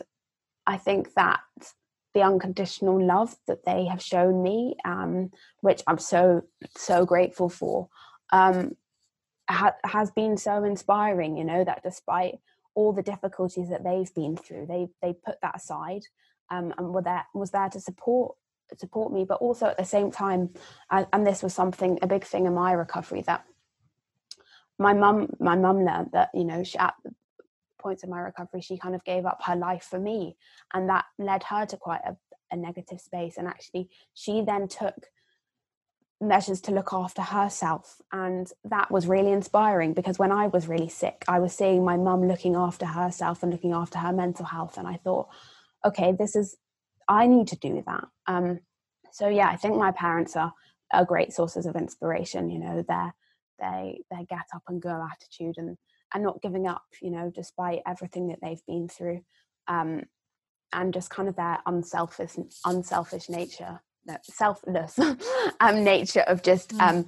I 0.68 0.78
think 0.78 1.14
that 1.14 1.40
the 2.14 2.22
unconditional 2.22 3.04
love 3.04 3.36
that 3.48 3.66
they 3.66 3.86
have 3.86 4.02
shown 4.02 4.42
me, 4.42 4.76
um, 4.86 5.32
which 5.62 5.82
I'm 5.88 5.98
so 5.98 6.44
so 6.76 7.06
grateful 7.06 7.50
for, 7.50 7.90
um, 8.32 8.76
ha- 9.50 9.76
has 9.84 10.12
been 10.12 10.38
so 10.38 10.64
inspiring. 10.64 11.38
You 11.38 11.44
know 11.44 11.64
that 11.64 11.84
despite 11.84 12.36
all 12.76 12.94
the 12.94 13.02
difficulties 13.02 13.70
that 13.70 13.84
they've 13.84 14.14
been 14.14 14.38
through, 14.38 14.68
they 14.68 14.88
they 15.02 15.14
put 15.14 15.42
that 15.42 15.56
aside 15.56 16.04
um, 16.52 16.74
and 16.78 16.94
were 16.94 17.02
there 17.02 17.26
was 17.34 17.52
there 17.52 17.70
to 17.70 17.80
support 17.80 18.36
support 18.78 19.14
me, 19.14 19.26
but 19.26 19.42
also 19.42 19.68
at 19.68 19.78
the 19.78 19.86
same 19.86 20.12
time, 20.12 20.50
and, 20.90 21.08
and 21.14 21.26
this 21.26 21.44
was 21.44 21.54
something 21.54 22.00
a 22.02 22.08
big 22.08 22.24
thing 22.24 22.46
in 22.46 22.54
my 22.54 22.72
recovery 22.72 23.22
that 23.22 23.46
my 24.78 24.94
mum 24.94 25.30
my 25.40 25.56
mum 25.56 25.86
learned 25.86 26.10
that 26.14 26.30
you 26.34 26.44
know 26.44 26.64
she, 26.64 26.78
at 26.78 26.96
points 27.80 28.04
in 28.04 28.10
my 28.10 28.20
recovery 28.20 28.62
she 28.62 28.78
kind 28.78 28.96
of 28.96 29.04
gave 29.04 29.26
up 29.26 29.40
her 29.44 29.56
life 29.56 29.84
for 29.84 30.00
me 30.00 30.36
and 30.74 30.90
that 30.90 31.06
led 31.20 31.44
her 31.44 31.66
to 31.66 31.78
quite 31.78 32.02
a, 32.06 32.16
a 32.52 32.58
negative 32.58 33.00
space 33.00 33.38
and 33.38 33.48
actually 33.48 33.90
she 34.14 34.42
then 34.42 34.68
took 34.68 34.96
measures 36.22 36.62
to 36.62 36.72
look 36.72 36.94
after 36.94 37.22
herself 37.22 38.02
and 38.12 38.52
that 38.64 38.90
was 38.90 39.06
really 39.06 39.32
inspiring 39.32 39.94
because 39.94 40.18
when 40.18 40.32
i 40.32 40.48
was 40.48 40.68
really 40.68 40.88
sick 40.88 41.26
i 41.28 41.40
was 41.40 41.54
seeing 41.54 41.84
my 41.84 41.98
mum 41.98 42.26
looking 42.28 42.56
after 42.56 42.86
herself 42.86 43.44
and 43.44 43.52
looking 43.52 43.74
after 43.74 44.00
her 44.00 44.14
mental 44.14 44.46
health 44.46 44.78
and 44.78 44.88
i 44.88 44.96
thought 45.04 45.28
okay 45.86 46.14
this 46.18 46.36
is 46.36 46.56
i 47.08 47.28
need 47.28 47.48
to 47.48 47.58
do 47.58 47.84
that. 47.86 48.06
Um, 48.28 48.60
so 49.12 49.28
yeah 49.28 49.50
i 49.50 49.58
think 49.58 49.76
my 49.76 49.92
parents 49.92 50.36
are 50.36 50.54
are 50.94 51.06
great 51.06 51.34
sources 51.34 51.66
of 51.66 51.76
inspiration 51.76 52.50
you 52.50 52.60
know 52.60 52.84
their 52.88 53.14
they 53.60 54.02
their 54.10 54.26
get 54.30 54.46
up 54.54 54.64
and 54.68 54.82
go 54.82 55.06
attitude 55.12 55.56
and 55.58 55.78
and 56.14 56.24
not 56.24 56.42
giving 56.42 56.68
up 56.68 56.84
you 57.02 57.12
know 57.12 57.32
despite 57.34 57.82
everything 57.88 58.28
that 58.28 58.40
they've 58.42 58.66
been 58.68 58.88
through 58.88 59.22
um, 59.68 60.04
and 60.74 60.94
just 60.94 61.10
kind 61.10 61.28
of 61.28 61.36
their 61.36 61.60
unselfish 61.66 62.36
unselfish 62.66 63.30
nature 63.30 63.82
selfless 64.24 65.00
um, 65.60 65.84
nature 65.84 66.22
of 66.22 66.42
just 66.42 66.72
mm. 66.72 66.82
um, 66.82 67.06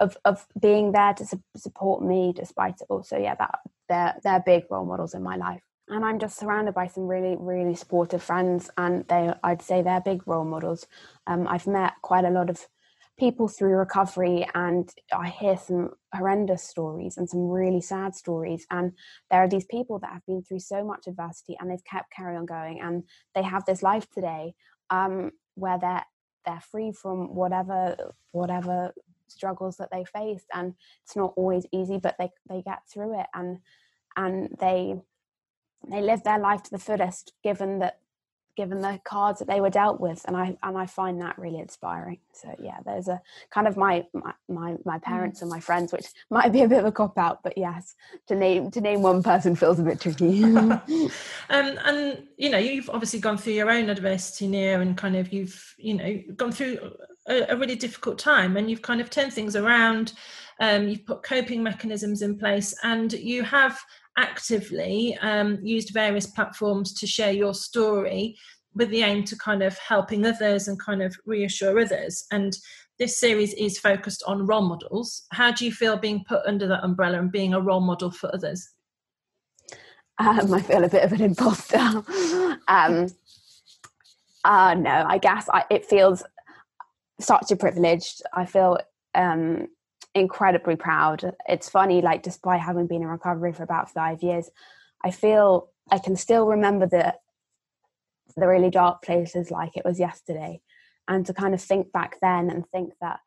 of 0.00 0.16
of 0.24 0.46
being 0.60 0.92
there 0.92 1.14
to 1.14 1.26
su- 1.26 1.42
support 1.56 2.02
me 2.02 2.32
despite 2.34 2.80
it 2.80 2.86
all. 2.88 3.02
So 3.02 3.16
yeah, 3.16 3.34
that 3.36 3.60
they're 3.88 4.14
they're 4.22 4.42
big 4.44 4.64
role 4.70 4.84
models 4.84 5.14
in 5.14 5.22
my 5.22 5.36
life, 5.36 5.62
and 5.88 6.04
I'm 6.04 6.18
just 6.18 6.38
surrounded 6.38 6.74
by 6.74 6.86
some 6.86 7.06
really 7.06 7.36
really 7.38 7.74
supportive 7.74 8.22
friends, 8.22 8.70
and 8.76 9.06
they 9.08 9.32
I'd 9.42 9.62
say 9.62 9.82
they're 9.82 10.00
big 10.00 10.26
role 10.26 10.44
models. 10.44 10.86
Um, 11.26 11.46
I've 11.48 11.66
met 11.66 11.94
quite 12.02 12.24
a 12.24 12.30
lot 12.30 12.50
of 12.50 12.66
people 13.18 13.48
through 13.48 13.74
recovery 13.74 14.46
and 14.54 14.88
I 15.12 15.28
hear 15.28 15.56
some 15.56 15.90
horrendous 16.14 16.62
stories 16.62 17.16
and 17.16 17.28
some 17.28 17.48
really 17.48 17.80
sad 17.80 18.14
stories 18.14 18.64
and 18.70 18.92
there 19.28 19.40
are 19.42 19.48
these 19.48 19.64
people 19.64 19.98
that 19.98 20.12
have 20.12 20.24
been 20.26 20.42
through 20.42 20.60
so 20.60 20.84
much 20.84 21.08
adversity 21.08 21.56
and 21.58 21.68
they've 21.68 21.84
kept 21.84 22.12
carry 22.12 22.36
on 22.36 22.46
going 22.46 22.80
and 22.80 23.02
they 23.34 23.42
have 23.42 23.64
this 23.64 23.82
life 23.82 24.08
today 24.10 24.54
um, 24.90 25.32
where 25.56 25.78
they're 25.78 26.04
they're 26.48 26.60
free 26.60 26.92
from 26.92 27.34
whatever 27.34 27.96
whatever 28.32 28.92
struggles 29.28 29.76
that 29.76 29.90
they 29.92 30.04
faced 30.04 30.46
and 30.54 30.74
it's 31.04 31.14
not 31.14 31.34
always 31.36 31.66
easy 31.72 31.98
but 31.98 32.16
they 32.18 32.30
they 32.48 32.62
get 32.62 32.78
through 32.88 33.18
it 33.20 33.26
and 33.34 33.58
and 34.16 34.48
they 34.58 34.94
they 35.90 36.00
live 36.00 36.22
their 36.24 36.38
life 36.38 36.62
to 36.62 36.70
the 36.70 36.78
fullest 36.78 37.32
given 37.44 37.78
that 37.78 38.00
given 38.58 38.80
the 38.80 38.98
cards 39.04 39.38
that 39.38 39.46
they 39.46 39.60
were 39.60 39.70
dealt 39.70 40.00
with 40.00 40.20
and 40.26 40.36
i 40.36 40.56
and 40.64 40.76
i 40.76 40.84
find 40.84 41.20
that 41.20 41.38
really 41.38 41.60
inspiring 41.60 42.18
so 42.32 42.52
yeah 42.60 42.78
there's 42.84 43.06
a 43.06 43.22
kind 43.50 43.68
of 43.68 43.76
my 43.76 44.04
my 44.12 44.32
my, 44.48 44.74
my 44.84 44.98
mm. 44.98 45.02
parents 45.02 45.38
mm. 45.38 45.42
and 45.42 45.50
my 45.52 45.60
friends 45.60 45.92
which 45.92 46.06
might 46.30 46.52
be 46.52 46.62
a 46.62 46.68
bit 46.68 46.80
of 46.80 46.84
a 46.84 46.90
cop 46.90 47.16
out 47.16 47.40
but 47.44 47.56
yes 47.56 47.94
to 48.26 48.34
name 48.34 48.68
to 48.68 48.80
name 48.80 49.00
one 49.00 49.22
person 49.22 49.54
feels 49.54 49.78
a 49.78 49.82
bit 49.84 50.00
tricky 50.00 50.42
um, 50.44 50.82
and 51.50 52.24
you 52.36 52.50
know 52.50 52.58
you've 52.58 52.90
obviously 52.90 53.20
gone 53.20 53.38
through 53.38 53.52
your 53.52 53.70
own 53.70 53.88
adversity 53.88 54.48
Nia 54.48 54.80
and 54.80 54.96
kind 54.96 55.14
of 55.14 55.32
you've 55.32 55.76
you 55.78 55.94
know 55.94 56.20
gone 56.34 56.50
through 56.50 56.78
a, 57.28 57.46
a 57.50 57.56
really 57.56 57.76
difficult 57.76 58.18
time 58.18 58.56
and 58.56 58.68
you've 58.68 58.82
kind 58.82 59.00
of 59.00 59.08
turned 59.08 59.32
things 59.32 59.54
around 59.54 60.14
um, 60.58 60.88
you've 60.88 61.06
put 61.06 61.22
coping 61.22 61.62
mechanisms 61.62 62.22
in 62.22 62.36
place 62.36 62.74
and 62.82 63.12
you 63.12 63.44
have 63.44 63.78
actively 64.18 65.16
um, 65.22 65.58
used 65.62 65.94
various 65.94 66.26
platforms 66.26 66.92
to 66.92 67.06
share 67.06 67.32
your 67.32 67.54
story 67.54 68.36
with 68.74 68.90
the 68.90 69.02
aim 69.02 69.24
to 69.24 69.36
kind 69.36 69.62
of 69.62 69.78
helping 69.78 70.26
others 70.26 70.68
and 70.68 70.78
kind 70.78 71.02
of 71.02 71.16
reassure 71.24 71.78
others. 71.78 72.26
And 72.30 72.56
this 72.98 73.18
series 73.18 73.54
is 73.54 73.78
focused 73.78 74.22
on 74.26 74.46
role 74.46 74.68
models. 74.68 75.24
How 75.30 75.52
do 75.52 75.64
you 75.64 75.72
feel 75.72 75.96
being 75.96 76.24
put 76.28 76.44
under 76.46 76.66
that 76.66 76.84
umbrella 76.84 77.18
and 77.18 77.32
being 77.32 77.54
a 77.54 77.60
role 77.60 77.80
model 77.80 78.10
for 78.10 78.32
others? 78.34 78.68
Um, 80.18 80.52
I 80.52 80.60
feel 80.60 80.82
a 80.82 80.88
bit 80.88 81.04
of 81.04 81.12
an 81.12 81.22
imposter. 81.22 81.78
um, 82.68 83.06
uh, 84.44 84.74
no, 84.74 85.04
I 85.08 85.18
guess 85.18 85.48
I, 85.52 85.64
it 85.70 85.86
feels 85.86 86.24
such 87.20 87.52
a 87.52 87.56
privilege. 87.56 88.20
I 88.34 88.46
feel 88.46 88.78
um, 89.14 89.68
incredibly 90.14 90.76
proud. 90.76 91.34
It's 91.48 91.68
funny, 91.68 92.00
like 92.00 92.22
despite 92.22 92.60
having 92.60 92.86
been 92.86 93.02
in 93.02 93.08
recovery 93.08 93.52
for 93.52 93.62
about 93.62 93.90
five 93.90 94.22
years, 94.22 94.50
I 95.04 95.10
feel 95.10 95.70
I 95.90 95.98
can 95.98 96.16
still 96.16 96.46
remember 96.46 96.86
the 96.86 97.14
the 98.36 98.46
really 98.46 98.70
dark 98.70 99.02
places 99.02 99.50
like 99.50 99.76
it 99.76 99.84
was 99.84 99.98
yesterday, 99.98 100.60
and 101.06 101.24
to 101.26 101.34
kind 101.34 101.54
of 101.54 101.60
think 101.62 101.92
back 101.92 102.18
then 102.20 102.50
and 102.50 102.68
think 102.68 102.94
that 103.00 103.20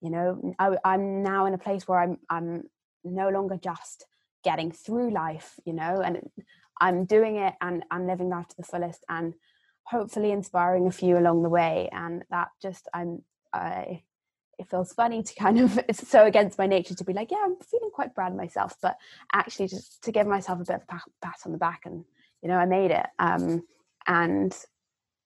you 0.00 0.10
know 0.10 0.54
I, 0.58 0.76
I'm 0.84 1.22
now 1.22 1.46
in 1.46 1.54
a 1.54 1.58
place 1.58 1.86
where 1.86 2.00
I'm 2.00 2.18
I'm 2.28 2.64
no 3.04 3.28
longer 3.28 3.56
just 3.56 4.06
getting 4.42 4.70
through 4.70 5.10
life, 5.10 5.54
you 5.64 5.72
know, 5.72 6.02
and 6.02 6.28
I'm 6.80 7.04
doing 7.06 7.36
it 7.36 7.54
and 7.60 7.84
I'm 7.90 8.06
living 8.06 8.28
life 8.28 8.48
to 8.48 8.56
the 8.56 8.62
fullest 8.62 9.04
and 9.08 9.34
hopefully 9.84 10.32
inspiring 10.32 10.86
a 10.86 10.92
few 10.92 11.18
along 11.18 11.42
the 11.42 11.48
way. 11.48 11.88
And 11.92 12.24
that 12.30 12.48
just 12.60 12.88
I'm 12.92 13.22
I 13.52 14.02
it 14.58 14.68
feels 14.68 14.92
funny 14.92 15.22
to 15.22 15.34
kind 15.34 15.60
of 15.60 15.78
it's 15.88 16.06
so 16.14 16.24
against 16.24 16.58
my 16.58 16.66
nature 16.66 16.94
to 16.94 17.04
be 17.04 17.12
like 17.12 17.30
yeah 17.30 17.42
i'm 17.44 17.56
feeling 17.56 17.90
quite 17.92 18.14
proud 18.14 18.32
of 18.32 18.38
myself 18.38 18.76
but 18.82 18.96
actually 19.32 19.68
just 19.68 20.02
to 20.02 20.12
give 20.12 20.26
myself 20.26 20.60
a 20.60 20.64
bit 20.64 20.76
of 20.76 20.82
a 20.82 21.00
pat 21.22 21.36
on 21.44 21.52
the 21.52 21.58
back 21.58 21.82
and 21.84 22.04
you 22.42 22.48
know 22.48 22.56
i 22.56 22.66
made 22.66 22.90
it 22.90 23.06
um, 23.18 23.62
and 24.06 24.56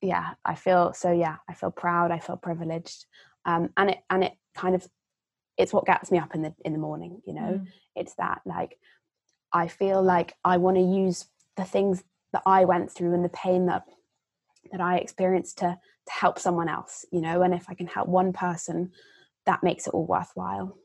yeah 0.00 0.34
i 0.44 0.54
feel 0.54 0.92
so 0.92 1.12
yeah 1.12 1.36
i 1.48 1.54
feel 1.54 1.70
proud 1.70 2.10
i 2.10 2.18
feel 2.18 2.36
privileged 2.36 3.06
um, 3.44 3.70
and 3.76 3.90
it 3.90 3.98
and 4.10 4.24
it 4.24 4.32
kind 4.54 4.74
of 4.74 4.86
it's 5.56 5.72
what 5.72 5.86
gets 5.86 6.10
me 6.10 6.18
up 6.18 6.34
in 6.34 6.42
the 6.42 6.54
in 6.64 6.72
the 6.72 6.78
morning 6.78 7.20
you 7.26 7.34
know 7.34 7.60
mm. 7.60 7.66
it's 7.96 8.14
that 8.14 8.40
like 8.46 8.78
i 9.52 9.66
feel 9.66 10.02
like 10.02 10.34
i 10.44 10.56
want 10.56 10.76
to 10.76 10.82
use 10.82 11.26
the 11.56 11.64
things 11.64 12.04
that 12.32 12.42
i 12.46 12.64
went 12.64 12.90
through 12.90 13.12
and 13.12 13.24
the 13.24 13.30
pain 13.30 13.66
that 13.66 13.82
that 14.70 14.80
i 14.80 14.96
experienced 14.96 15.58
to 15.58 15.76
to 16.06 16.12
help 16.12 16.38
someone 16.38 16.68
else 16.68 17.04
you 17.10 17.20
know 17.20 17.42
and 17.42 17.52
if 17.52 17.66
i 17.68 17.74
can 17.74 17.86
help 17.86 18.08
one 18.08 18.32
person 18.32 18.90
that 19.48 19.64
makes 19.64 19.86
it 19.86 19.94
all 19.94 20.06
worthwhile. 20.06 20.76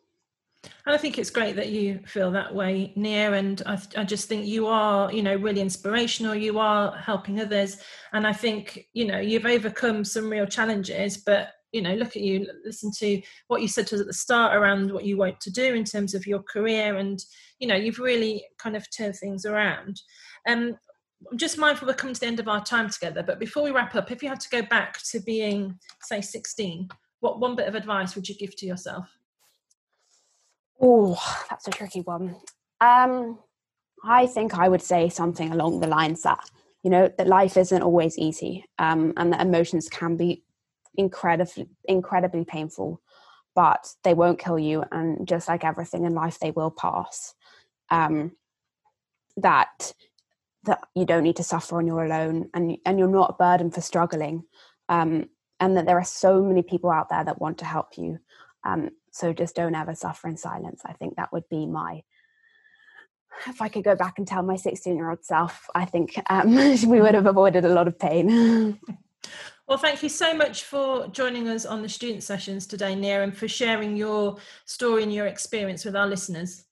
And 0.86 0.96
I 0.96 0.98
think 0.98 1.20
it's 1.20 1.30
great 1.30 1.58
that 1.58 1.70
you 1.70 2.00
feel 2.06 2.32
that 2.32 2.56
way, 2.56 2.94
Nia. 2.96 3.34
And 3.34 3.62
I, 3.66 3.78
I, 3.98 4.06
just 4.06 4.30
think 4.30 4.46
you 4.46 4.68
are, 4.68 5.12
you 5.12 5.22
know, 5.22 5.36
really 5.36 5.60
inspirational. 5.60 6.34
You 6.34 6.58
are 6.60 6.96
helping 6.96 7.42
others. 7.42 7.78
And 8.14 8.26
I 8.26 8.32
think, 8.32 8.88
you 8.94 9.04
know, 9.06 9.20
you've 9.20 9.46
overcome 9.46 10.06
some 10.06 10.30
real 10.30 10.46
challenges, 10.46 11.18
but, 11.18 11.50
you 11.74 11.82
know, 11.82 11.94
look 11.96 12.16
at 12.16 12.22
you, 12.22 12.48
listen 12.64 12.92
to 13.00 13.22
what 13.48 13.62
you 13.62 13.68
said 13.68 13.88
to 13.88 13.96
us 13.96 14.02
at 14.02 14.08
the 14.08 14.14
start 14.14 14.56
around 14.56 14.94
what 14.94 15.04
you 15.04 15.18
want 15.18 15.42
to 15.42 15.52
do 15.52 15.74
in 15.74 15.84
terms 15.84 16.14
of 16.16 16.26
your 16.26 16.42
career. 16.42 16.96
And, 16.96 17.22
you 17.60 17.68
know, 17.68 17.76
you've 17.76 18.00
really 18.00 18.46
kind 18.58 18.78
of 18.78 18.88
turned 18.96 19.18
things 19.18 19.46
around. 19.46 20.02
Um, 20.48 20.78
I'm 21.30 21.38
just 21.38 21.58
mindful 21.58 21.90
we're 21.90 21.94
coming 21.96 22.14
to 22.14 22.20
the 22.22 22.28
end 22.28 22.40
of 22.40 22.48
our 22.48 22.64
time 22.64 22.90
together. 22.90 23.24
But 23.24 23.40
before 23.40 23.64
we 23.64 23.72
wrap 23.72 23.96
up, 23.96 24.12
if 24.12 24.24
you 24.24 24.30
had 24.30 24.40
to 24.40 24.50
go 24.50 24.62
back 24.62 25.02
to 25.12 25.20
being, 25.20 25.78
say, 26.02 26.22
16, 26.22 26.88
what 27.24 27.40
one 27.40 27.56
bit 27.56 27.70
of 27.70 27.76
advice 27.76 28.16
would 28.16 28.28
you 28.28 28.36
give 28.36 28.54
to 28.58 28.66
yourself? 28.66 29.08
Oh, 30.82 31.18
that's 31.50 31.68
a 31.70 31.72
tricky 31.72 32.02
one. 32.02 32.36
Um, 32.82 33.40
I 34.04 34.28
think 34.28 34.58
I 34.58 34.68
would 34.68 34.82
say 34.82 35.08
something 35.08 35.54
along 35.54 35.80
the 35.80 35.88
lines 35.88 36.24
that 36.24 36.44
you 36.84 36.90
know 36.90 37.10
that 37.18 37.28
life 37.28 37.56
isn't 37.56 37.82
always 37.82 38.18
easy, 38.18 38.66
um, 38.78 39.14
and 39.16 39.32
that 39.32 39.40
emotions 39.40 39.88
can 39.88 40.18
be 40.18 40.44
incredibly 40.96 41.70
incredibly 41.86 42.44
painful, 42.44 43.02
but 43.56 43.88
they 44.04 44.14
won't 44.14 44.40
kill 44.40 44.60
you. 44.60 44.84
And 44.92 45.26
just 45.26 45.48
like 45.48 45.64
everything 45.64 46.04
in 46.04 46.14
life, 46.14 46.40
they 46.40 46.52
will 46.52 46.72
pass. 46.72 47.34
Um, 47.90 48.34
that 49.38 49.94
that 50.66 50.82
you 50.94 51.06
don't 51.06 51.24
need 51.24 51.38
to 51.38 51.44
suffer 51.44 51.78
on 51.78 51.88
your 51.88 52.12
own, 52.12 52.50
and 52.54 52.78
and 52.86 53.00
you're 53.00 53.08
not 53.08 53.30
a 53.30 53.42
burden 53.42 53.72
for 53.72 53.80
struggling. 53.80 54.44
Um, 54.90 55.30
and 55.64 55.78
that 55.78 55.86
there 55.86 55.98
are 55.98 56.04
so 56.04 56.44
many 56.44 56.62
people 56.62 56.92
out 56.92 57.08
there 57.08 57.24
that 57.24 57.40
want 57.40 57.58
to 57.60 57.66
help 57.66 57.98
you. 57.98 58.20
Um, 58.66 58.90
so 59.12 59.32
just 59.32 59.56
don't 59.56 59.76
ever 59.76 59.96
suffer 59.96 60.28
in 60.28 60.36
silence. 60.36 60.82
I 60.86 60.92
think 60.92 61.16
that 61.16 61.32
would 61.32 61.48
be 61.50 61.66
my 61.66 62.04
if 63.48 63.62
I 63.62 63.68
could 63.68 63.84
go 63.84 63.96
back 63.96 64.20
and 64.20 64.28
tell 64.28 64.44
my 64.44 64.58
16 64.58 64.96
year 64.96 65.10
old 65.10 65.24
self, 65.24 65.68
I 65.74 65.86
think 65.86 66.22
um, 66.30 66.54
we 66.88 67.02
would 67.02 67.16
have 67.16 67.26
avoided 67.26 67.66
a 67.66 67.70
lot 67.70 67.88
of 67.88 67.98
pain. 67.98 68.80
Well, 69.66 69.78
thank 69.78 70.04
you 70.04 70.10
so 70.10 70.34
much 70.34 70.66
for 70.66 71.08
joining 71.08 71.48
us 71.48 71.66
on 71.66 71.82
the 71.82 71.88
student 71.88 72.22
sessions 72.22 72.68
today, 72.68 72.96
Nia, 72.96 73.24
and 73.24 73.36
for 73.36 73.48
sharing 73.48 73.96
your 73.96 74.36
story 74.66 75.04
and 75.04 75.14
your 75.14 75.28
experience 75.28 75.86
with 75.86 75.96
our 75.96 76.06
listeners. 76.06 76.66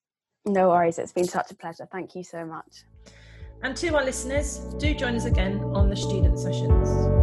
No 0.45 0.67
worries, 0.67 0.99
it's 0.99 1.13
been 1.13 1.23
such 1.23 1.51
a 1.51 1.55
pleasure. 1.55 1.87
Thank 1.89 2.15
you 2.15 2.23
so 2.25 2.45
much. 2.45 2.83
And 3.63 3.77
to 3.77 3.95
our 3.95 4.03
listeners, 4.03 4.57
do 4.77 4.93
join 4.93 5.15
us 5.15 5.23
again 5.23 5.61
on 5.73 5.89
the 5.89 5.95
student 5.95 6.37
sessions. 6.37 7.20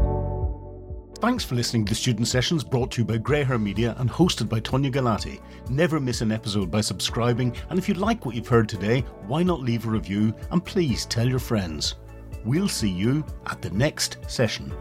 Thanks 1.20 1.44
for 1.44 1.56
listening 1.56 1.84
to 1.86 1.90
the 1.90 1.96
Student 1.96 2.28
Sessions 2.28 2.62
brought 2.62 2.92
to 2.92 3.00
you 3.00 3.04
by 3.04 3.18
Greyhair 3.18 3.60
Media 3.60 3.96
and 3.98 4.08
hosted 4.08 4.48
by 4.48 4.60
Tonia 4.60 4.92
Galati. 4.92 5.40
Never 5.68 5.98
miss 5.98 6.20
an 6.20 6.30
episode 6.30 6.70
by 6.70 6.80
subscribing, 6.80 7.56
and 7.70 7.78
if 7.78 7.88
you 7.88 7.94
like 7.94 8.24
what 8.24 8.36
you've 8.36 8.46
heard 8.46 8.68
today, 8.68 9.00
why 9.26 9.42
not 9.42 9.60
leave 9.60 9.84
a 9.84 9.90
review 9.90 10.32
and 10.52 10.64
please 10.64 11.06
tell 11.06 11.28
your 11.28 11.40
friends. 11.40 11.96
We'll 12.44 12.68
see 12.68 12.88
you 12.88 13.24
at 13.46 13.60
the 13.60 13.70
next 13.70 14.18
session. 14.28 14.72